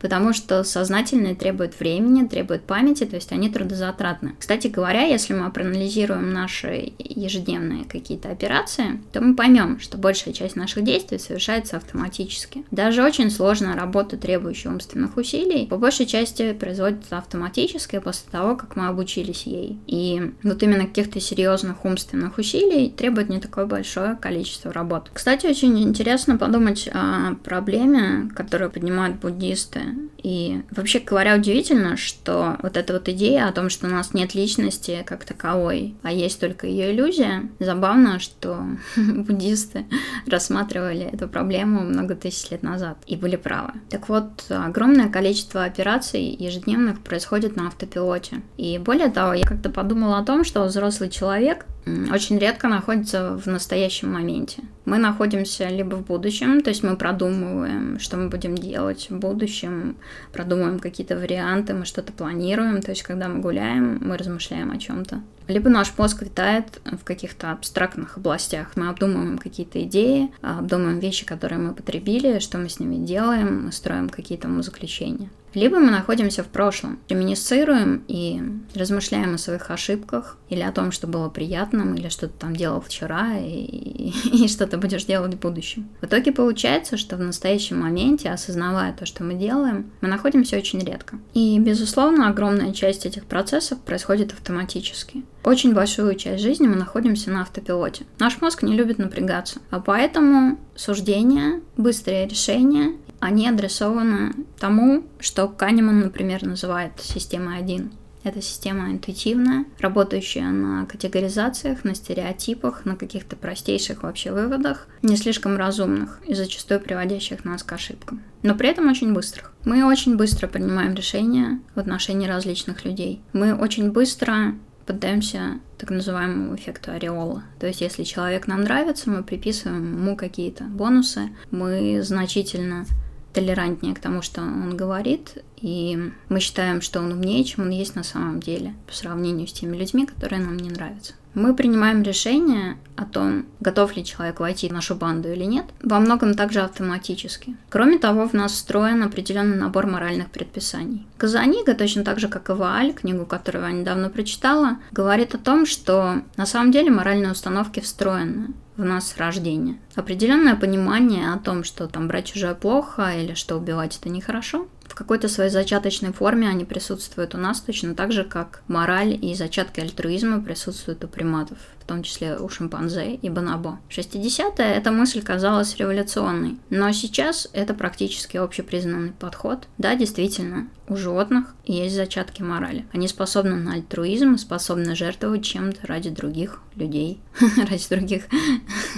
потому 0.00 0.32
что 0.32 0.64
сознательные 0.64 1.34
требуют 1.34 1.78
времени, 1.78 2.26
требуют 2.26 2.64
памяти, 2.64 3.04
то 3.04 3.16
есть 3.16 3.32
они 3.32 3.48
трудозатратны. 3.48 4.34
Кстати 4.38 4.68
говоря, 4.68 5.02
если 5.02 5.34
мы 5.34 5.50
проанализируем 5.50 6.32
наши 6.32 6.92
ежедневные 6.98 7.84
какие-то 7.84 8.30
операции, 8.30 9.00
то 9.12 9.20
мы 9.20 9.34
поймем, 9.34 9.80
что 9.80 9.98
большая 9.98 10.34
часть 10.34 10.56
наших 10.56 10.84
действий 10.84 11.18
совершается 11.18 11.76
автоматически. 11.76 12.64
Даже 12.82 13.04
очень 13.04 13.30
сложная 13.30 13.76
работа, 13.76 14.16
требующая 14.16 14.72
умственных 14.72 15.16
усилий, 15.16 15.66
по 15.66 15.76
большей 15.76 16.04
части 16.04 16.52
производится 16.52 17.18
автоматически 17.18 18.00
после 18.00 18.28
того, 18.28 18.56
как 18.56 18.74
мы 18.74 18.88
обучились 18.88 19.44
ей. 19.44 19.78
И 19.86 20.32
вот 20.42 20.60
именно 20.64 20.86
каких-то 20.86 21.20
серьезных 21.20 21.84
умственных 21.84 22.38
усилий 22.38 22.90
требует 22.90 23.28
не 23.28 23.38
такое 23.38 23.66
большое 23.66 24.16
количество 24.16 24.72
работ. 24.72 25.12
Кстати, 25.12 25.46
очень 25.46 25.80
интересно 25.80 26.36
подумать 26.36 26.90
о 26.92 27.36
проблеме, 27.44 28.28
которую 28.34 28.68
поднимают 28.68 29.20
буддисты. 29.20 29.82
И 30.20 30.62
вообще 30.72 30.98
говоря, 30.98 31.36
удивительно, 31.36 31.96
что 31.96 32.56
вот 32.64 32.76
эта 32.76 32.94
вот 32.94 33.08
идея 33.08 33.46
о 33.46 33.52
том, 33.52 33.70
что 33.70 33.86
у 33.86 33.90
нас 33.90 34.12
нет 34.12 34.34
личности 34.34 35.04
как 35.06 35.24
таковой, 35.24 35.94
а 36.02 36.10
есть 36.10 36.40
только 36.40 36.66
ее 36.66 36.92
иллюзия, 36.92 37.48
забавно, 37.60 38.18
что 38.18 38.58
буддисты 38.96 39.86
рассматривали 40.26 41.08
эту 41.12 41.28
проблему 41.28 41.82
много 41.82 42.16
тысяч 42.16 42.50
лет 42.50 42.64
назад 42.72 42.98
и 43.06 43.16
были 43.16 43.36
правы. 43.36 43.72
Так 43.90 44.08
вот, 44.08 44.46
огромное 44.48 45.08
количество 45.08 45.64
операций 45.64 46.22
ежедневных 46.22 47.00
происходит 47.02 47.56
на 47.56 47.68
автопилоте. 47.68 48.42
И 48.56 48.78
более 48.78 49.10
того, 49.10 49.34
я 49.34 49.44
как-то 49.44 49.70
подумала 49.70 50.18
о 50.18 50.24
том, 50.24 50.44
что 50.44 50.64
взрослый 50.64 51.10
человек 51.10 51.66
очень 51.86 52.38
редко 52.38 52.68
находится 52.68 53.36
в 53.36 53.46
настоящем 53.46 54.12
моменте. 54.12 54.62
Мы 54.84 54.98
находимся 54.98 55.68
либо 55.68 55.96
в 55.96 56.06
будущем, 56.06 56.60
то 56.60 56.70
есть 56.70 56.82
мы 56.82 56.96
продумываем, 56.96 57.98
что 57.98 58.16
мы 58.16 58.28
будем 58.28 58.56
делать 58.56 59.08
в 59.10 59.18
будущем, 59.18 59.96
продумываем 60.32 60.78
какие-то 60.78 61.16
варианты, 61.16 61.74
мы 61.74 61.84
что-то 61.84 62.12
планируем, 62.12 62.82
то 62.82 62.90
есть 62.90 63.02
когда 63.02 63.28
мы 63.28 63.40
гуляем, 63.40 63.98
мы 64.00 64.16
размышляем 64.16 64.70
о 64.70 64.78
чем-то. 64.78 65.22
Либо 65.48 65.68
наш 65.68 65.92
мозг 65.98 66.22
витает 66.22 66.80
в 66.84 67.04
каких-то 67.04 67.50
абстрактных 67.50 68.16
областях. 68.16 68.72
Мы 68.76 68.88
обдумываем 68.88 69.38
какие-то 69.38 69.82
идеи, 69.82 70.30
обдумываем 70.40 71.00
вещи, 71.00 71.26
которые 71.26 71.58
мы 71.58 71.74
потребили, 71.74 72.38
что 72.38 72.58
мы 72.58 72.68
с 72.68 72.78
ними 72.78 73.04
делаем, 73.04 73.64
мы 73.64 73.72
строим 73.72 74.08
какие-то 74.08 74.48
умозаключения. 74.48 75.28
Либо 75.54 75.78
мы 75.78 75.90
находимся 75.90 76.42
в 76.42 76.46
прошлом, 76.46 76.98
реминицируем 77.08 78.04
и 78.08 78.42
размышляем 78.74 79.34
о 79.34 79.38
своих 79.38 79.70
ошибках 79.70 80.38
или 80.48 80.60
о 80.60 80.72
том, 80.72 80.92
что 80.92 81.06
было 81.06 81.28
приятным, 81.28 81.94
или 81.94 82.08
что 82.08 82.28
ты 82.28 82.34
там 82.38 82.56
делал 82.56 82.80
вчера, 82.80 83.38
и, 83.38 83.48
и, 83.48 84.12
и 84.44 84.48
что 84.48 84.66
ты 84.66 84.78
будешь 84.78 85.04
делать 85.04 85.34
в 85.34 85.38
будущем. 85.38 85.88
В 86.00 86.06
итоге 86.06 86.32
получается, 86.32 86.96
что 86.96 87.16
в 87.16 87.20
настоящем 87.20 87.80
моменте, 87.80 88.30
осознавая 88.30 88.92
то, 88.92 89.06
что 89.06 89.24
мы 89.24 89.34
делаем, 89.34 89.90
мы 90.00 90.08
находимся 90.08 90.56
очень 90.56 90.80
редко. 90.80 91.18
И, 91.34 91.58
безусловно, 91.58 92.28
огромная 92.28 92.72
часть 92.72 93.04
этих 93.04 93.24
процессов 93.24 93.78
происходит 93.80 94.32
автоматически. 94.32 95.24
Очень 95.44 95.74
большую 95.74 96.14
часть 96.14 96.42
жизни 96.42 96.66
мы 96.66 96.76
находимся 96.76 97.30
на 97.30 97.42
автопилоте. 97.42 98.04
Наш 98.18 98.40
мозг 98.40 98.62
не 98.62 98.74
любит 98.74 98.98
напрягаться, 98.98 99.60
а 99.70 99.80
поэтому 99.80 100.58
суждения, 100.76 101.60
быстрые 101.76 102.28
решения 102.28 102.94
они 103.22 103.48
адресованы 103.48 104.32
тому, 104.58 105.04
что 105.20 105.46
Канеман, 105.46 106.00
например, 106.00 106.44
называет 106.44 106.94
системой 106.98 107.58
1. 107.58 107.92
Это 108.24 108.42
система 108.42 108.90
интуитивная, 108.90 109.64
работающая 109.78 110.48
на 110.50 110.86
категоризациях, 110.86 111.84
на 111.84 111.94
стереотипах, 111.94 112.84
на 112.84 112.96
каких-то 112.96 113.36
простейших 113.36 114.02
вообще 114.02 114.32
выводах, 114.32 114.88
не 115.02 115.16
слишком 115.16 115.56
разумных 115.56 116.20
и 116.26 116.34
зачастую 116.34 116.80
приводящих 116.80 117.44
нас 117.44 117.62
к 117.62 117.72
ошибкам. 117.72 118.22
Но 118.42 118.56
при 118.56 118.68
этом 118.68 118.88
очень 118.88 119.12
быстрых. 119.12 119.52
Мы 119.64 119.84
очень 119.84 120.16
быстро 120.16 120.48
принимаем 120.48 120.94
решения 120.94 121.60
в 121.76 121.78
отношении 121.78 122.26
различных 122.26 122.84
людей. 122.84 123.20
Мы 123.32 123.54
очень 123.54 123.92
быстро 123.92 124.54
поддаемся 124.84 125.60
так 125.78 125.90
называемому 125.90 126.56
эффекту 126.56 126.90
ореола. 126.90 127.44
То 127.60 127.68
есть, 127.68 127.80
если 127.80 128.02
человек 128.02 128.48
нам 128.48 128.62
нравится, 128.62 129.10
мы 129.10 129.22
приписываем 129.22 129.96
ему 129.96 130.16
какие-то 130.16 130.64
бонусы, 130.64 131.30
мы 131.52 132.02
значительно 132.02 132.84
толерантнее 133.32 133.94
к 133.94 134.00
тому, 134.00 134.22
что 134.22 134.40
он 134.42 134.76
говорит, 134.76 135.38
и 135.56 136.12
мы 136.28 136.40
считаем, 136.40 136.80
что 136.80 137.00
он 137.00 137.12
умнее, 137.12 137.44
чем 137.44 137.64
он 137.64 137.70
есть 137.70 137.94
на 137.94 138.02
самом 138.02 138.40
деле, 138.40 138.74
по 138.86 138.94
сравнению 138.94 139.46
с 139.46 139.52
теми 139.52 139.76
людьми, 139.76 140.06
которые 140.06 140.42
нам 140.42 140.56
не 140.56 140.70
нравятся. 140.70 141.14
Мы 141.34 141.54
принимаем 141.54 142.02
решение 142.02 142.76
о 142.96 143.04
том, 143.04 143.46
готов 143.60 143.96
ли 143.96 144.04
человек 144.04 144.40
войти 144.40 144.68
в 144.68 144.72
нашу 144.72 144.94
банду 144.94 145.30
или 145.30 145.44
нет, 145.44 145.64
во 145.82 145.98
многом 145.98 146.34
также 146.34 146.60
автоматически. 146.60 147.56
Кроме 147.70 147.98
того, 147.98 148.28
в 148.28 148.34
нас 148.34 148.52
встроен 148.52 149.02
определенный 149.02 149.56
набор 149.56 149.86
моральных 149.86 150.30
предписаний. 150.30 151.06
Казанига, 151.16 151.74
точно 151.74 152.04
так 152.04 152.20
же, 152.20 152.28
как 152.28 152.50
и 152.50 152.52
Вааль, 152.52 152.92
книгу, 152.92 153.24
которую 153.24 153.64
я 153.64 153.72
недавно 153.72 154.10
прочитала, 154.10 154.76
говорит 154.90 155.34
о 155.34 155.38
том, 155.38 155.64
что 155.64 156.22
на 156.36 156.44
самом 156.44 156.70
деле 156.70 156.90
моральные 156.90 157.32
установки 157.32 157.80
встроены 157.80 158.48
в 158.76 158.84
нас 158.84 159.10
с 159.10 159.16
рождения. 159.16 159.76
Определенное 159.94 160.56
понимание 160.56 161.32
о 161.32 161.38
том, 161.38 161.64
что 161.64 161.88
там 161.88 162.08
брать 162.08 162.26
чужое 162.26 162.54
плохо 162.54 163.12
или 163.16 163.34
что 163.34 163.56
убивать 163.56 163.98
это 163.98 164.08
нехорошо, 164.08 164.66
в 164.92 164.94
какой-то 164.94 165.30
своей 165.30 165.48
зачаточной 165.48 166.12
форме 166.12 166.46
они 166.46 166.66
присутствуют 166.66 167.34
у 167.34 167.38
нас 167.38 167.62
точно 167.62 167.94
так 167.94 168.12
же, 168.12 168.24
как 168.24 168.62
мораль 168.68 169.18
и 169.24 169.34
зачатки 169.34 169.80
альтруизма 169.80 170.42
присутствуют 170.42 171.02
у 171.02 171.08
приматов, 171.08 171.56
в 171.80 171.86
том 171.86 172.02
числе 172.02 172.36
у 172.36 172.46
шимпанзе 172.50 173.14
и 173.14 173.30
бонобо. 173.30 173.80
60-е 173.88 174.66
эта 174.66 174.90
мысль 174.90 175.22
казалась 175.22 175.76
революционной, 175.76 176.58
но 176.68 176.92
сейчас 176.92 177.48
это 177.54 177.72
практически 177.72 178.36
общепризнанный 178.36 179.12
подход. 179.12 179.66
Да, 179.78 179.94
действительно, 179.94 180.68
у 180.88 180.96
животных 180.96 181.54
есть 181.64 181.96
зачатки 181.96 182.42
морали. 182.42 182.84
Они 182.92 183.08
способны 183.08 183.56
на 183.56 183.72
альтруизм 183.72 184.36
способны 184.36 184.94
жертвовать 184.94 185.42
чем-то 185.42 185.86
ради 185.86 186.10
других 186.10 186.60
людей, 186.74 187.22
ради 187.56 187.88
других, 187.88 188.24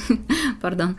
пардон, 0.60 0.96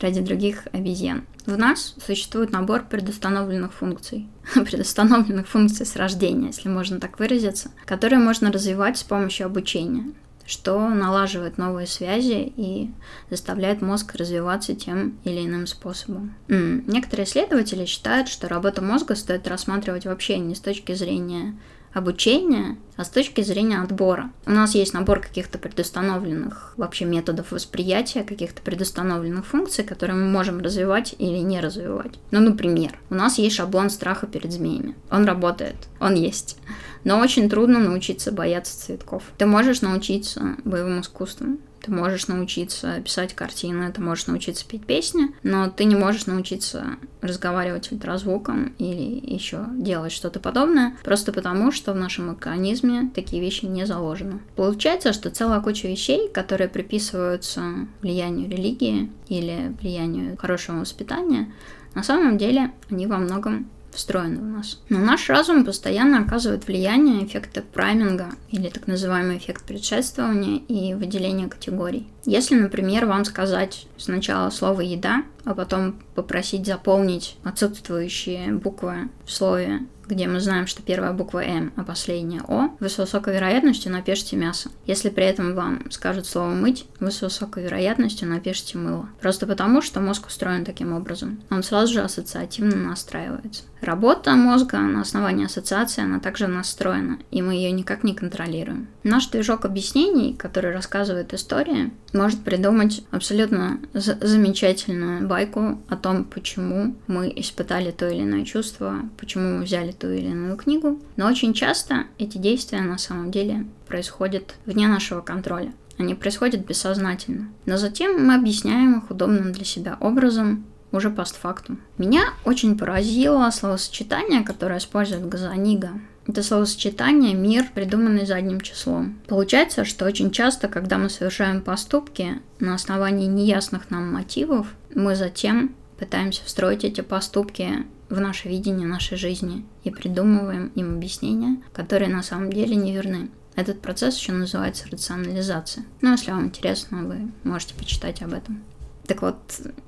ради 0.00 0.20
других 0.20 0.66
обезьян. 0.72 1.24
В 1.46 1.56
нас 1.56 1.94
существует 2.04 2.50
набор 2.50 2.84
предустановленных 2.88 3.72
функций, 3.72 4.28
предустановленных 4.54 5.48
функций 5.48 5.86
с 5.86 5.96
рождения, 5.96 6.48
если 6.48 6.68
можно 6.68 7.00
так 7.00 7.18
выразиться, 7.18 7.70
которые 7.84 8.18
можно 8.18 8.52
развивать 8.52 8.98
с 8.98 9.04
помощью 9.04 9.46
обучения 9.46 10.12
что 10.46 10.88
налаживает 10.88 11.58
новые 11.58 11.86
связи 11.86 12.52
и 12.56 12.90
заставляет 13.30 13.82
мозг 13.82 14.14
развиваться 14.14 14.74
тем 14.74 15.18
или 15.24 15.44
иным 15.44 15.66
способом. 15.66 16.36
Некоторые 16.48 17.26
исследователи 17.26 17.84
считают, 17.84 18.28
что 18.28 18.48
работу 18.48 18.82
мозга 18.82 19.16
стоит 19.16 19.48
рассматривать 19.48 20.06
вообще 20.06 20.38
не 20.38 20.54
с 20.54 20.60
точки 20.60 20.92
зрения 20.94 21.58
обучения, 21.96 22.76
а 22.96 23.04
с 23.04 23.08
точки 23.08 23.40
зрения 23.40 23.80
отбора. 23.80 24.30
У 24.44 24.50
нас 24.50 24.74
есть 24.74 24.92
набор 24.92 25.20
каких-то 25.20 25.58
предустановленных 25.58 26.74
вообще 26.76 27.06
методов 27.06 27.52
восприятия, 27.52 28.22
каких-то 28.22 28.60
предустановленных 28.60 29.46
функций, 29.46 29.82
которые 29.82 30.16
мы 30.16 30.26
можем 30.26 30.60
развивать 30.60 31.14
или 31.18 31.38
не 31.38 31.58
развивать. 31.60 32.18
Ну, 32.30 32.40
например, 32.40 32.98
у 33.08 33.14
нас 33.14 33.38
есть 33.38 33.56
шаблон 33.56 33.88
страха 33.88 34.26
перед 34.26 34.52
змеями. 34.52 34.94
Он 35.10 35.24
работает, 35.24 35.76
он 35.98 36.14
есть. 36.14 36.58
Но 37.04 37.18
очень 37.18 37.48
трудно 37.48 37.78
научиться 37.78 38.30
бояться 38.30 38.78
цветков. 38.78 39.22
Ты 39.38 39.46
можешь 39.46 39.80
научиться 39.80 40.56
боевым 40.64 41.00
искусствам, 41.00 41.58
ты 41.86 41.92
можешь 41.92 42.26
научиться 42.26 43.00
писать 43.00 43.34
картины, 43.34 43.92
ты 43.92 44.00
можешь 44.00 44.26
научиться 44.26 44.66
петь 44.66 44.84
песни, 44.84 45.28
но 45.44 45.70
ты 45.70 45.84
не 45.84 45.94
можешь 45.94 46.26
научиться 46.26 46.96
разговаривать 47.20 47.92
ультразвуком 47.92 48.74
или 48.78 49.34
еще 49.34 49.66
делать 49.72 50.10
что-то 50.10 50.40
подобное, 50.40 50.96
просто 51.04 51.32
потому, 51.32 51.70
что 51.70 51.92
в 51.92 51.96
нашем 51.96 52.30
организме 52.30 53.10
такие 53.14 53.40
вещи 53.40 53.66
не 53.66 53.86
заложены. 53.86 54.40
Получается, 54.56 55.12
что 55.12 55.30
целая 55.30 55.60
куча 55.60 55.86
вещей, 55.86 56.28
которые 56.28 56.68
приписываются 56.68 57.62
влиянию 58.02 58.50
религии 58.50 59.12
или 59.28 59.72
влиянию 59.80 60.36
хорошего 60.36 60.80
воспитания, 60.80 61.52
на 61.94 62.02
самом 62.02 62.36
деле 62.36 62.72
они 62.90 63.06
во 63.06 63.18
многом 63.18 63.70
встроены 63.96 64.38
в 64.38 64.44
нас. 64.44 64.80
Но 64.88 64.98
наш 64.98 65.28
разум 65.28 65.64
постоянно 65.64 66.20
оказывает 66.20 66.66
влияние 66.66 67.24
эффекта 67.24 67.62
прайминга 67.62 68.30
или 68.50 68.68
так 68.68 68.86
называемый 68.86 69.38
эффект 69.38 69.64
предшествования 69.64 70.58
и 70.58 70.94
выделения 70.94 71.48
категорий. 71.48 72.06
Если, 72.24 72.54
например, 72.54 73.06
вам 73.06 73.24
сказать 73.24 73.86
сначала 73.96 74.50
слово 74.50 74.82
«еда», 74.82 75.24
а 75.44 75.54
потом 75.54 76.00
попросить 76.14 76.66
заполнить 76.66 77.36
отсутствующие 77.44 78.52
буквы 78.52 79.08
в 79.24 79.30
слове 79.32 79.82
где 80.08 80.26
мы 80.26 80.40
знаем, 80.40 80.66
что 80.66 80.82
первая 80.82 81.12
буква 81.12 81.44
М, 81.44 81.72
а 81.76 81.84
последняя 81.84 82.42
О, 82.48 82.68
вы 82.80 82.88
с 82.88 82.98
высокой 82.98 83.34
вероятностью 83.34 83.92
напишите 83.92 84.36
мясо. 84.36 84.70
Если 84.86 85.10
при 85.10 85.24
этом 85.24 85.54
вам 85.54 85.90
скажут 85.90 86.26
слово 86.26 86.50
«мыть», 86.50 86.86
вы 87.00 87.10
с 87.10 87.22
высокой 87.22 87.64
вероятностью 87.64 88.28
напишите 88.28 88.78
мыло. 88.78 89.08
Просто 89.20 89.46
потому, 89.46 89.82
что 89.82 90.00
мозг 90.00 90.26
устроен 90.26 90.64
таким 90.64 90.92
образом. 90.92 91.40
Он 91.50 91.62
сразу 91.62 91.92
же 91.92 92.00
ассоциативно 92.00 92.76
настраивается. 92.76 93.64
Работа 93.80 94.34
мозга 94.34 94.78
на 94.78 95.02
основании 95.02 95.46
ассоциации, 95.46 96.02
она 96.02 96.18
также 96.18 96.46
настроена, 96.46 97.18
и 97.30 97.42
мы 97.42 97.54
ее 97.54 97.70
никак 97.70 98.04
не 98.04 98.14
контролируем. 98.14 98.88
Наш 99.04 99.28
движок 99.28 99.64
объяснений, 99.64 100.34
который 100.34 100.72
рассказывает 100.72 101.34
истории, 101.34 101.92
может 102.12 102.42
придумать 102.42 103.04
абсолютно 103.10 103.78
замечательную 103.92 105.26
байку 105.28 105.80
о 105.88 105.96
том, 105.96 106.24
почему 106.24 106.96
мы 107.06 107.32
испытали 107.36 107.90
то 107.90 108.08
или 108.08 108.22
иное 108.22 108.44
чувство, 108.44 109.02
почему 109.18 109.58
мы 109.58 109.64
взяли 109.64 109.92
ту 109.98 110.08
или 110.08 110.28
иную 110.28 110.56
книгу. 110.56 111.00
Но 111.16 111.26
очень 111.26 111.54
часто 111.54 112.04
эти 112.18 112.38
действия 112.38 112.80
на 112.80 112.98
самом 112.98 113.30
деле 113.30 113.66
происходят 113.86 114.54
вне 114.66 114.88
нашего 114.88 115.20
контроля. 115.20 115.72
Они 115.98 116.14
происходят 116.14 116.66
бессознательно. 116.66 117.48
Но 117.64 117.76
затем 117.76 118.24
мы 118.24 118.34
объясняем 118.34 118.98
их 118.98 119.10
удобным 119.10 119.52
для 119.52 119.64
себя 119.64 119.96
образом, 120.00 120.64
уже 120.92 121.10
постфактум. 121.10 121.80
Меня 121.98 122.22
очень 122.44 122.78
поразило 122.78 123.50
словосочетание, 123.50 124.42
которое 124.42 124.78
использует 124.78 125.28
Газанига. 125.28 125.90
Это 126.26 126.42
словосочетание 126.42 127.34
«мир, 127.34 127.66
придуманный 127.72 128.26
задним 128.26 128.60
числом». 128.60 129.18
Получается, 129.28 129.84
что 129.84 130.06
очень 130.06 130.32
часто, 130.32 130.66
когда 130.66 130.98
мы 130.98 131.08
совершаем 131.08 131.62
поступки 131.62 132.40
на 132.58 132.74
основании 132.74 133.26
неясных 133.26 133.90
нам 133.90 134.12
мотивов, 134.12 134.66
мы 134.92 135.14
затем 135.14 135.74
пытаемся 135.98 136.42
встроить 136.44 136.84
эти 136.84 137.00
поступки 137.00 137.86
в 138.08 138.20
наше 138.20 138.48
видение 138.48 138.86
нашей 138.86 139.16
жизни 139.16 139.64
и 139.84 139.90
придумываем 139.90 140.70
им 140.74 140.94
объяснения, 140.94 141.60
которые 141.72 142.08
на 142.08 142.22
самом 142.22 142.52
деле 142.52 142.76
не 142.76 142.92
верны. 142.92 143.30
Этот 143.54 143.80
процесс 143.80 144.18
еще 144.18 144.32
называется 144.32 144.86
рационализация. 144.90 145.84
Ну, 146.02 146.12
если 146.12 146.30
вам 146.30 146.46
интересно, 146.46 147.04
вы 147.04 147.30
можете 147.42 147.74
почитать 147.74 148.22
об 148.22 148.34
этом. 148.34 148.62
Так 149.06 149.22
вот, 149.22 149.38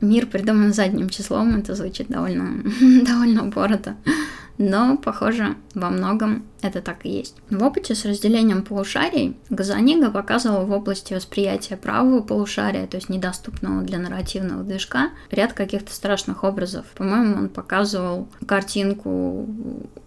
мир 0.00 0.26
придуман 0.26 0.72
задним 0.72 1.10
числом, 1.10 1.56
это 1.56 1.74
звучит 1.74 2.08
довольно, 2.08 2.62
довольно 3.04 3.46
упорото. 3.46 3.96
Но, 4.58 4.96
похоже, 4.96 5.56
во 5.74 5.88
многом 5.90 6.44
это 6.60 6.82
так 6.82 7.06
и 7.06 7.10
есть. 7.10 7.36
В 7.50 7.62
опыте 7.62 7.94
с 7.94 8.04
разделением 8.04 8.62
полушарий 8.62 9.36
Газанига 9.48 10.10
показывал 10.10 10.66
в 10.66 10.72
области 10.72 11.14
восприятия 11.14 11.76
правого 11.76 12.20
полушария, 12.20 12.86
то 12.88 12.96
есть 12.96 13.08
недоступного 13.08 13.82
для 13.82 13.98
нарративного 13.98 14.64
движка, 14.64 15.10
ряд 15.30 15.52
каких-то 15.52 15.92
страшных 15.92 16.42
образов. 16.42 16.84
По-моему, 16.96 17.36
он 17.36 17.48
показывал 17.48 18.28
картинку 18.46 19.46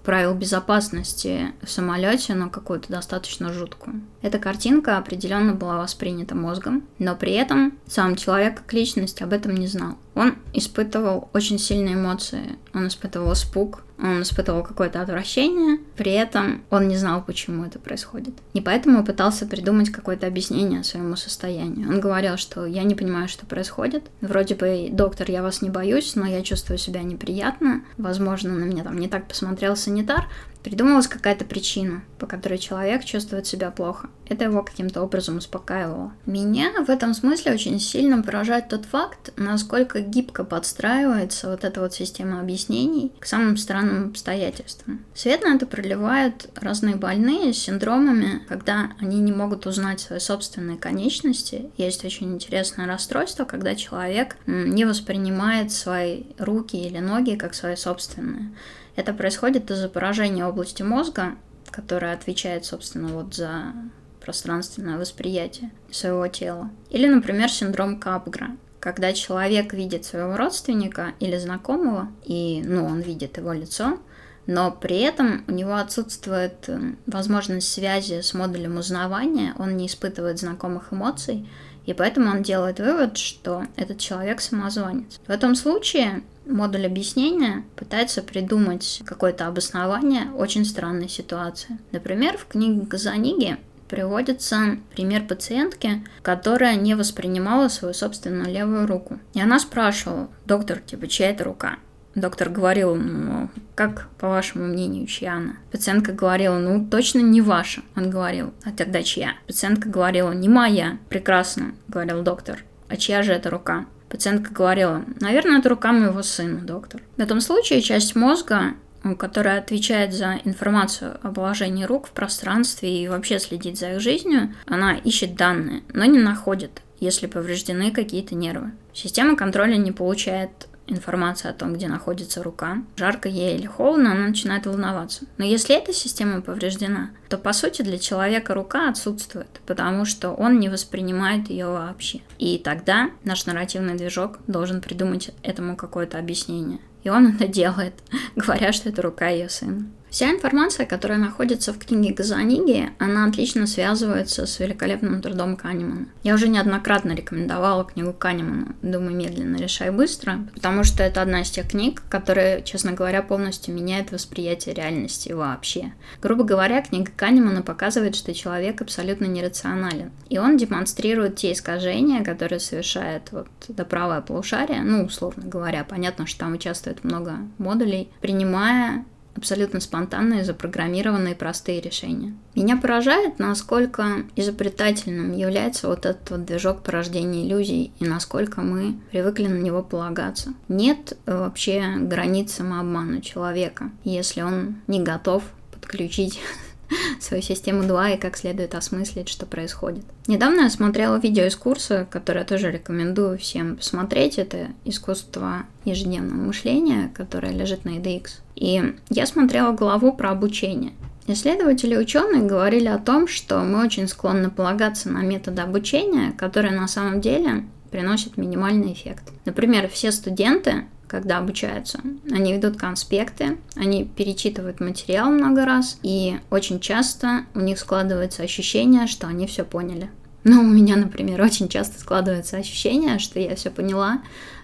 правил 0.03 0.33
безопасности 0.33 1.53
в 1.61 1.69
самолете, 1.69 2.33
но 2.33 2.49
какую-то 2.49 2.91
достаточно 2.91 3.53
жуткую. 3.53 4.01
Эта 4.21 4.39
картинка 4.39 4.97
определенно 4.97 5.53
была 5.53 5.77
воспринята 5.77 6.35
мозгом, 6.35 6.83
но 6.99 7.15
при 7.15 7.33
этом 7.33 7.77
сам 7.87 8.15
человек 8.15 8.57
как 8.57 8.73
личность 8.73 9.21
об 9.21 9.31
этом 9.31 9.55
не 9.55 9.67
знал. 9.67 9.97
Он 10.15 10.35
испытывал 10.53 11.29
очень 11.33 11.57
сильные 11.57 11.95
эмоции. 11.95 12.57
Он 12.73 12.87
испытывал 12.87 13.33
испуг, 13.33 13.83
он 13.97 14.23
испытывал 14.23 14.63
какое-то 14.63 15.01
отвращение, 15.01 15.77
при 15.95 16.11
этом 16.11 16.63
он 16.71 16.87
не 16.87 16.97
знал, 16.97 17.23
почему 17.23 17.63
это 17.65 17.77
происходит. 17.77 18.33
И 18.53 18.59
поэтому 18.61 19.05
пытался 19.05 19.45
придумать 19.45 19.91
какое-то 19.91 20.25
объяснение 20.25 20.83
своему 20.83 21.15
состоянию. 21.15 21.87
Он 21.87 21.99
говорил, 21.99 22.37
что 22.37 22.65
я 22.65 22.83
не 22.83 22.95
понимаю, 22.95 23.27
что 23.27 23.45
происходит. 23.45 24.09
Вроде 24.21 24.55
бы, 24.55 24.89
доктор, 24.91 25.29
я 25.29 25.43
вас 25.43 25.61
не 25.61 25.69
боюсь, 25.69 26.15
но 26.15 26.25
я 26.25 26.41
чувствую 26.41 26.79
себя 26.79 27.03
неприятно. 27.03 27.83
Возможно, 27.97 28.53
на 28.53 28.63
меня 28.63 28.83
там 28.83 28.97
не 28.97 29.07
так 29.07 29.27
посмотрел 29.27 29.75
санитар, 29.75 30.27
Придумалась 30.63 31.07
какая-то 31.07 31.43
причина, 31.43 32.03
по 32.19 32.27
которой 32.27 32.59
человек 32.59 33.03
чувствует 33.03 33.47
себя 33.47 33.71
плохо. 33.71 34.09
Это 34.29 34.45
его 34.45 34.63
каким-то 34.63 35.01
образом 35.01 35.37
успокаивало. 35.37 36.13
Меня 36.25 36.71
в 36.85 36.89
этом 36.89 37.13
смысле 37.13 37.53
очень 37.53 37.79
сильно 37.79 38.21
поражает 38.21 38.69
тот 38.69 38.85
факт, 38.85 39.33
насколько 39.35 39.99
гибко 40.01 40.43
подстраивается 40.43 41.49
вот 41.49 41.65
эта 41.65 41.81
вот 41.81 41.93
система 41.93 42.39
объяснений 42.39 43.11
к 43.19 43.25
самым 43.25 43.57
странным 43.57 44.09
обстоятельствам. 44.09 45.03
Свет 45.13 45.43
на 45.43 45.55
это 45.55 45.65
проливают 45.65 46.49
разные 46.55 46.95
больные 46.95 47.53
с 47.53 47.57
синдромами, 47.57 48.41
когда 48.47 48.91
они 48.99 49.19
не 49.19 49.31
могут 49.31 49.65
узнать 49.65 49.99
свои 49.99 50.19
собственные 50.19 50.77
конечности. 50.77 51.71
Есть 51.75 52.05
очень 52.05 52.33
интересное 52.33 52.87
расстройство, 52.87 53.45
когда 53.45 53.75
человек 53.75 54.37
не 54.45 54.85
воспринимает 54.85 55.71
свои 55.71 56.23
руки 56.37 56.77
или 56.77 56.99
ноги 56.99 57.35
как 57.35 57.53
свои 57.53 57.75
собственные. 57.75 58.51
Это 58.95 59.13
происходит 59.13 59.71
из-за 59.71 59.89
поражения 59.89 60.45
области 60.45 60.83
мозга, 60.83 61.35
которая 61.69 62.13
отвечает, 62.13 62.65
собственно, 62.65 63.09
вот 63.09 63.33
за 63.33 63.73
пространственное 64.19 64.97
восприятие 64.97 65.71
своего 65.89 66.27
тела. 66.27 66.69
Или, 66.89 67.07
например, 67.07 67.49
синдром 67.49 67.99
Капгра, 67.99 68.51
когда 68.79 69.13
человек 69.13 69.73
видит 69.73 70.05
своего 70.05 70.37
родственника 70.37 71.13
или 71.19 71.37
знакомого, 71.37 72.09
и, 72.23 72.61
ну, 72.65 72.85
он 72.85 72.99
видит 72.99 73.37
его 73.37 73.53
лицо, 73.53 73.99
но 74.47 74.71
при 74.71 74.99
этом 74.99 75.43
у 75.47 75.51
него 75.51 75.75
отсутствует 75.75 76.67
э, 76.67 76.95
возможность 77.05 77.71
связи 77.71 78.21
с 78.21 78.33
модулем 78.33 78.77
узнавания, 78.77 79.53
он 79.57 79.77
не 79.77 79.85
испытывает 79.85 80.39
знакомых 80.39 80.91
эмоций, 80.91 81.47
и 81.85 81.93
поэтому 81.93 82.31
он 82.31 82.43
делает 82.43 82.79
вывод, 82.79 83.17
что 83.17 83.65
этот 83.75 83.99
человек 83.99 84.41
самозванец. 84.41 85.19
В 85.25 85.29
этом 85.29 85.55
случае 85.55 86.23
модуль 86.45 86.85
объяснения 86.85 87.63
пытается 87.75 88.21
придумать 88.21 89.01
какое-то 89.05 89.47
обоснование 89.47 90.31
очень 90.35 90.65
странной 90.65 91.09
ситуации. 91.09 91.77
Например, 91.91 92.37
в 92.37 92.45
книге 92.47 92.85
Казаниги 92.85 93.57
приводится 93.89 94.77
пример 94.95 95.27
пациентки, 95.27 96.01
которая 96.21 96.75
не 96.75 96.95
воспринимала 96.95 97.67
свою 97.67 97.93
собственную 97.93 98.51
левую 98.51 98.87
руку. 98.87 99.19
И 99.33 99.41
она 99.41 99.59
спрашивала, 99.59 100.29
доктор, 100.45 100.79
типа, 100.79 101.07
чья 101.07 101.29
это 101.29 101.43
рука? 101.43 101.75
Доктор 102.15 102.49
говорил, 102.49 102.95
ну, 102.95 103.49
как, 103.75 104.09
по 104.17 104.27
вашему 104.27 104.65
мнению, 104.65 105.07
чья 105.07 105.35
она? 105.35 105.55
Пациентка 105.71 106.11
говорила, 106.11 106.57
ну, 106.57 106.85
точно 106.85 107.19
не 107.19 107.41
ваша. 107.41 107.81
Он 107.95 108.09
говорил, 108.09 108.53
а 108.63 108.71
тогда 108.71 109.01
чья? 109.01 109.33
Пациентка 109.47 109.87
говорила, 109.89 110.31
не 110.31 110.49
моя. 110.49 110.97
Прекрасно, 111.09 111.73
говорил 111.87 112.21
доктор. 112.21 112.63
А 112.89 112.97
чья 112.97 113.23
же 113.23 113.31
эта 113.31 113.49
рука? 113.49 113.85
Пациентка 114.11 114.53
говорила, 114.53 115.05
наверное, 115.21 115.59
это 115.59 115.69
рука 115.69 115.93
моего 115.93 116.21
сына, 116.21 116.59
доктор. 116.59 117.01
В 117.15 117.21
этом 117.21 117.39
случае 117.39 117.81
часть 117.81 118.13
мозга, 118.13 118.73
которая 119.17 119.59
отвечает 119.59 120.13
за 120.13 120.39
информацию 120.43 121.17
о 121.23 121.31
положении 121.31 121.85
рук 121.85 122.07
в 122.07 122.11
пространстве 122.11 123.03
и 123.03 123.07
вообще 123.07 123.39
следит 123.39 123.77
за 123.77 123.93
их 123.93 124.01
жизнью, 124.01 124.53
она 124.67 124.95
ищет 124.95 125.35
данные, 125.35 125.83
но 125.93 126.03
не 126.03 126.19
находит, 126.19 126.81
если 126.99 127.27
повреждены 127.27 127.91
какие-то 127.91 128.35
нервы. 128.35 128.71
Система 128.93 129.37
контроля 129.37 129.77
не 129.77 129.93
получает 129.93 130.67
информация 130.91 131.51
о 131.51 131.53
том, 131.53 131.73
где 131.73 131.87
находится 131.87 132.43
рука, 132.43 132.83
жарко 132.95 133.29
ей 133.29 133.57
или 133.57 133.65
холодно, 133.65 134.11
она 134.11 134.27
начинает 134.27 134.65
волноваться. 134.65 135.25
Но 135.37 135.45
если 135.45 135.75
эта 135.75 135.93
система 135.93 136.41
повреждена, 136.41 137.11
то 137.29 137.37
по 137.37 137.53
сути 137.53 137.81
для 137.81 137.97
человека 137.97 138.53
рука 138.53 138.89
отсутствует, 138.89 139.61
потому 139.65 140.05
что 140.05 140.31
он 140.31 140.59
не 140.59 140.69
воспринимает 140.69 141.49
ее 141.49 141.67
вообще. 141.67 142.21
И 142.37 142.57
тогда 142.57 143.09
наш 143.23 143.45
нарративный 143.45 143.95
движок 143.95 144.39
должен 144.47 144.81
придумать 144.81 145.31
этому 145.43 145.75
какое-то 145.75 146.19
объяснение. 146.19 146.79
И 147.03 147.09
он 147.09 147.35
это 147.35 147.47
делает, 147.47 147.93
говоря, 148.35 148.71
что 148.71 148.89
это 148.89 149.01
рука 149.01 149.27
ее 149.29 149.49
сына. 149.49 149.85
Вся 150.11 150.29
информация, 150.29 150.85
которая 150.85 151.17
находится 151.17 151.71
в 151.71 151.79
книге 151.79 152.13
Газаниги, 152.13 152.89
она 152.99 153.25
отлично 153.25 153.65
связывается 153.65 154.45
с 154.45 154.59
великолепным 154.59 155.21
трудом 155.21 155.55
Канемана. 155.55 156.07
Я 156.21 156.35
уже 156.35 156.49
неоднократно 156.49 157.13
рекомендовала 157.13 157.85
книгу 157.85 158.11
Канемана 158.11 158.75
«Думай 158.81 159.13
медленно, 159.13 159.55
решай 159.55 159.89
быстро», 159.89 160.39
потому 160.53 160.83
что 160.83 161.01
это 161.01 161.21
одна 161.21 161.43
из 161.43 161.49
тех 161.49 161.69
книг, 161.69 162.03
которая, 162.09 162.61
честно 162.61 162.91
говоря, 162.91 163.21
полностью 163.21 163.73
меняет 163.73 164.11
восприятие 164.11 164.75
реальности 164.75 165.31
вообще. 165.31 165.93
Грубо 166.21 166.43
говоря, 166.43 166.81
книга 166.81 167.09
Канемана 167.15 167.61
показывает, 167.61 168.17
что 168.17 168.33
человек 168.33 168.81
абсолютно 168.81 169.27
нерационален. 169.27 170.11
И 170.27 170.37
он 170.37 170.57
демонстрирует 170.57 171.37
те 171.37 171.53
искажения, 171.53 172.21
которые 172.21 172.59
совершает 172.59 173.31
вот 173.31 173.47
это 173.69 173.85
правое 173.85 174.19
полушарие, 174.19 174.81
ну, 174.81 175.05
условно 175.05 175.43
говоря, 175.45 175.85
понятно, 175.85 176.27
что 176.27 176.41
там 176.41 176.51
участвует 176.51 177.05
много 177.05 177.37
модулей, 177.57 178.09
принимая 178.19 179.05
абсолютно 179.35 179.79
спонтанные, 179.79 180.43
запрограммированные 180.43 181.35
простые 181.35 181.81
решения. 181.81 182.33
Меня 182.55 182.77
поражает, 182.77 183.39
насколько 183.39 184.23
изобретательным 184.35 185.31
является 185.33 185.87
вот 185.87 186.05
этот 186.05 186.29
вот 186.29 186.45
движок 186.45 186.83
порождения 186.83 187.45
иллюзий 187.45 187.91
и 187.99 188.05
насколько 188.05 188.61
мы 188.61 188.99
привыкли 189.11 189.47
на 189.47 189.57
него 189.57 189.81
полагаться. 189.83 190.53
Нет 190.67 191.17
вообще 191.25 191.97
границ 191.97 192.53
самообмана 192.53 193.21
человека, 193.21 193.91
если 194.03 194.41
он 194.41 194.75
не 194.87 195.01
готов 195.01 195.43
подключить 195.71 196.39
свою 197.19 197.41
систему 197.43 197.83
2 197.83 198.11
и 198.11 198.17
как 198.17 198.37
следует 198.37 198.75
осмыслить, 198.75 199.29
что 199.29 199.45
происходит. 199.45 200.03
Недавно 200.27 200.61
я 200.61 200.69
смотрела 200.69 201.17
видео 201.17 201.45
из 201.45 201.55
курса, 201.55 202.07
которое 202.09 202.45
тоже 202.45 202.71
рекомендую 202.71 203.37
всем 203.37 203.77
посмотреть. 203.77 204.37
Это 204.37 204.67
искусство 204.85 205.63
ежедневного 205.85 206.47
мышления, 206.47 207.11
которое 207.13 207.51
лежит 207.51 207.85
на 207.85 207.97
EDX. 207.97 208.27
И 208.55 208.95
я 209.09 209.25
смотрела 209.25 209.71
главу 209.71 210.13
про 210.13 210.31
обучение. 210.31 210.93
Исследователи 211.27 211.93
и 211.93 211.97
ученые 211.97 212.43
говорили 212.43 212.87
о 212.87 212.97
том, 212.97 213.27
что 213.27 213.59
мы 213.59 213.83
очень 213.83 214.07
склонны 214.07 214.49
полагаться 214.49 215.09
на 215.09 215.21
методы 215.21 215.61
обучения, 215.61 216.31
которые 216.31 216.73
на 216.73 216.87
самом 216.87 217.21
деле 217.21 217.65
приносят 217.91 218.37
минимальный 218.37 218.93
эффект. 218.93 219.31
Например, 219.45 219.87
все 219.87 220.11
студенты 220.11 220.85
когда 221.11 221.39
обучаются. 221.39 221.99
Они 222.31 222.53
ведут 222.53 222.77
конспекты, 222.77 223.57
они 223.75 224.05
перечитывают 224.05 224.79
материал 224.79 225.29
много 225.29 225.65
раз, 225.65 225.99
и 226.03 226.39
очень 226.49 226.79
часто 226.79 227.45
у 227.53 227.59
них 227.59 227.79
складывается 227.79 228.43
ощущение, 228.43 229.07
что 229.07 229.27
они 229.27 229.45
все 229.45 229.65
поняли. 229.65 230.09
Ну, 230.45 230.61
у 230.61 230.65
меня, 230.65 230.95
например, 230.95 231.41
очень 231.43 231.67
часто 231.67 231.99
складывается 231.99 232.55
ощущение, 232.55 233.19
что 233.19 233.41
я 233.41 233.55
все 233.55 233.69
поняла, 233.69 234.21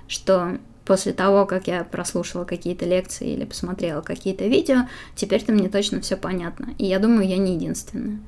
что 0.07 0.57
после 0.85 1.11
того, 1.11 1.45
как 1.45 1.67
я 1.67 1.83
прослушала 1.83 2.45
какие-то 2.45 2.85
лекции 2.85 3.33
или 3.33 3.43
посмотрела 3.43 3.99
какие-то 3.99 4.47
видео, 4.47 4.87
теперь-то 5.15 5.51
мне 5.51 5.67
точно 5.67 5.99
все 5.99 6.15
понятно. 6.15 6.69
И 6.77 6.85
я 6.85 6.99
думаю, 6.99 7.27
я 7.27 7.37
не 7.37 7.55
единственная. 7.55 8.19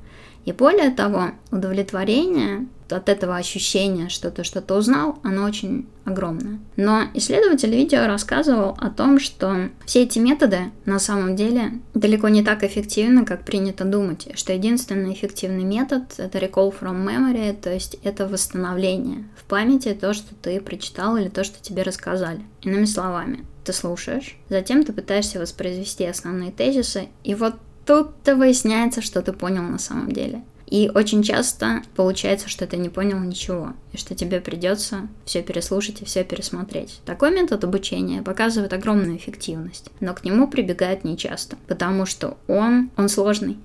И 0.44 0.52
более 0.52 0.90
того, 0.90 1.32
удовлетворение 1.50 2.66
от 2.92 3.08
этого 3.08 3.36
ощущения, 3.36 4.08
что 4.08 4.30
ты 4.30 4.44
что-то 4.44 4.74
узнал, 4.74 5.18
оно 5.22 5.44
очень 5.44 5.86
огромное. 6.04 6.58
Но 6.76 7.04
исследователь 7.14 7.70
видео 7.70 8.06
рассказывал 8.06 8.76
о 8.80 8.90
том, 8.90 9.20
что 9.20 9.68
все 9.86 10.02
эти 10.02 10.18
методы 10.18 10.72
на 10.86 10.98
самом 10.98 11.36
деле 11.36 11.74
далеко 11.94 12.28
не 12.28 12.42
так 12.42 12.64
эффективны, 12.64 13.24
как 13.24 13.44
принято 13.44 13.84
думать, 13.84 14.28
что 14.34 14.52
единственный 14.52 15.12
эффективный 15.12 15.64
метод— 15.64 16.14
это 16.18 16.38
recall 16.38 16.74
from 16.78 17.04
memory, 17.06 17.52
то 17.52 17.72
есть 17.72 17.96
это 18.02 18.26
восстановление 18.26 19.28
в 19.36 19.44
памяти 19.44 19.96
то, 20.00 20.12
что 20.12 20.34
ты 20.34 20.60
прочитал 20.60 21.16
или 21.16 21.28
то, 21.28 21.44
что 21.44 21.62
тебе 21.62 21.82
рассказали. 21.82 22.40
Иными 22.62 22.86
словами, 22.86 23.44
ты 23.64 23.72
слушаешь, 23.72 24.36
затем 24.48 24.84
ты 24.84 24.92
пытаешься 24.92 25.38
воспроизвести 25.38 26.04
основные 26.04 26.50
тезисы, 26.50 27.08
и 27.22 27.34
вот 27.34 27.54
тут-то 27.90 28.36
выясняется, 28.36 29.02
что 29.02 29.20
ты 29.20 29.32
понял 29.32 29.64
на 29.64 29.80
самом 29.80 30.12
деле. 30.12 30.44
И 30.68 30.88
очень 30.94 31.24
часто 31.24 31.82
получается, 31.96 32.48
что 32.48 32.64
ты 32.64 32.76
не 32.76 32.88
понял 32.88 33.18
ничего, 33.18 33.72
и 33.92 33.96
что 33.96 34.14
тебе 34.14 34.40
придется 34.40 35.08
все 35.24 35.42
переслушать 35.42 36.00
и 36.00 36.04
все 36.04 36.22
пересмотреть. 36.22 37.00
Такой 37.04 37.32
метод 37.32 37.64
обучения 37.64 38.22
показывает 38.22 38.72
огромную 38.72 39.16
эффективность, 39.16 39.90
но 39.98 40.14
к 40.14 40.22
нему 40.22 40.46
прибегают 40.46 41.02
нечасто, 41.02 41.56
потому 41.66 42.06
что 42.06 42.38
он, 42.46 42.90
он 42.96 43.08
сложный. 43.08 43.58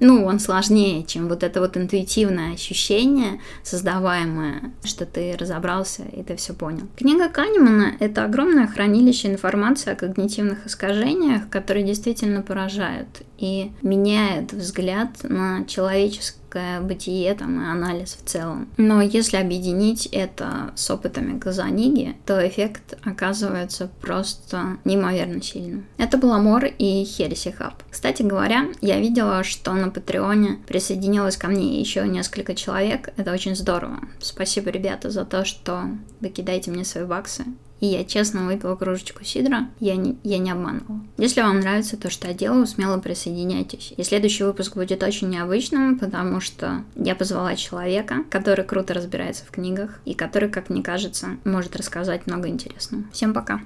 ну, 0.00 0.24
он 0.24 0.40
сложнее, 0.40 1.04
чем 1.04 1.28
вот 1.28 1.42
это 1.42 1.60
вот 1.60 1.76
интуитивное 1.76 2.54
ощущение, 2.54 3.40
создаваемое, 3.62 4.72
что 4.82 5.06
ты 5.06 5.36
разобрался 5.36 6.02
и 6.02 6.22
ты 6.22 6.36
все 6.36 6.54
понял. 6.54 6.86
Книга 6.96 7.28
Канемана— 7.28 7.94
это 8.00 8.24
огромное 8.24 8.66
хранилище 8.66 9.28
информации 9.28 9.92
о 9.92 9.96
когнитивных 9.96 10.66
искажениях, 10.66 11.48
которые 11.48 11.84
действительно 11.84 12.42
поражают 12.42 13.08
и 13.38 13.72
меняют 13.82 14.52
взгляд 14.52 15.08
на 15.22 15.64
человеческое 15.66 16.80
бытие 16.80 17.34
там, 17.34 17.60
и 17.60 17.66
анализ 17.66 18.16
в 18.20 18.28
целом. 18.28 18.68
Но 18.76 19.02
если 19.02 19.38
объединить 19.38 20.06
это 20.06 20.72
с 20.76 20.88
опытами 20.90 21.36
Газаниги, 21.36 22.16
то 22.26 22.46
эффект 22.46 22.96
оказывается 23.02 23.90
просто 24.00 24.78
неимоверно 24.84 25.42
сильным. 25.42 25.86
Это 25.98 26.16
был 26.16 26.32
Амор 26.32 26.66
и 26.66 27.04
Хереси 27.04 27.50
Хаб. 27.50 27.82
Кстати 27.90 28.22
говоря, 28.22 28.66
я 28.80 29.00
видела, 29.00 29.42
что 29.42 29.72
на 29.72 29.90
Патреоне 29.90 30.58
присоединилось 30.66 31.36
ко 31.36 31.48
мне 31.48 31.80
еще 31.80 32.06
несколько 32.06 32.54
человек. 32.54 33.12
Это 33.16 33.32
очень 33.32 33.56
здорово. 33.56 33.98
Спасибо, 34.20 34.70
ребята, 34.70 35.10
за 35.10 35.24
то, 35.24 35.44
что 35.44 35.84
вы 36.20 36.28
кидаете 36.28 36.70
мне 36.70 36.84
свои 36.84 37.04
баксы 37.04 37.44
и 37.84 37.86
я 37.86 38.04
честно 38.04 38.46
выпила 38.46 38.76
кружечку 38.76 39.24
сидра, 39.24 39.68
я 39.78 39.96
не, 39.96 40.16
я 40.24 40.38
не 40.38 40.50
обманывала. 40.50 41.00
Если 41.18 41.42
вам 41.42 41.60
нравится 41.60 41.98
то, 41.98 42.08
что 42.08 42.28
я 42.28 42.34
делаю, 42.34 42.66
смело 42.66 42.98
присоединяйтесь. 42.98 43.92
И 43.94 44.02
следующий 44.02 44.44
выпуск 44.44 44.74
будет 44.74 45.02
очень 45.02 45.28
необычным, 45.28 45.98
потому 45.98 46.40
что 46.40 46.82
я 46.96 47.14
позвала 47.14 47.56
человека, 47.56 48.24
который 48.30 48.64
круто 48.64 48.94
разбирается 48.94 49.44
в 49.44 49.50
книгах 49.50 50.00
и 50.06 50.14
который, 50.14 50.48
как 50.48 50.70
мне 50.70 50.82
кажется, 50.82 51.36
может 51.44 51.76
рассказать 51.76 52.26
много 52.26 52.48
интересного. 52.48 53.04
Всем 53.12 53.34
пока! 53.34 53.60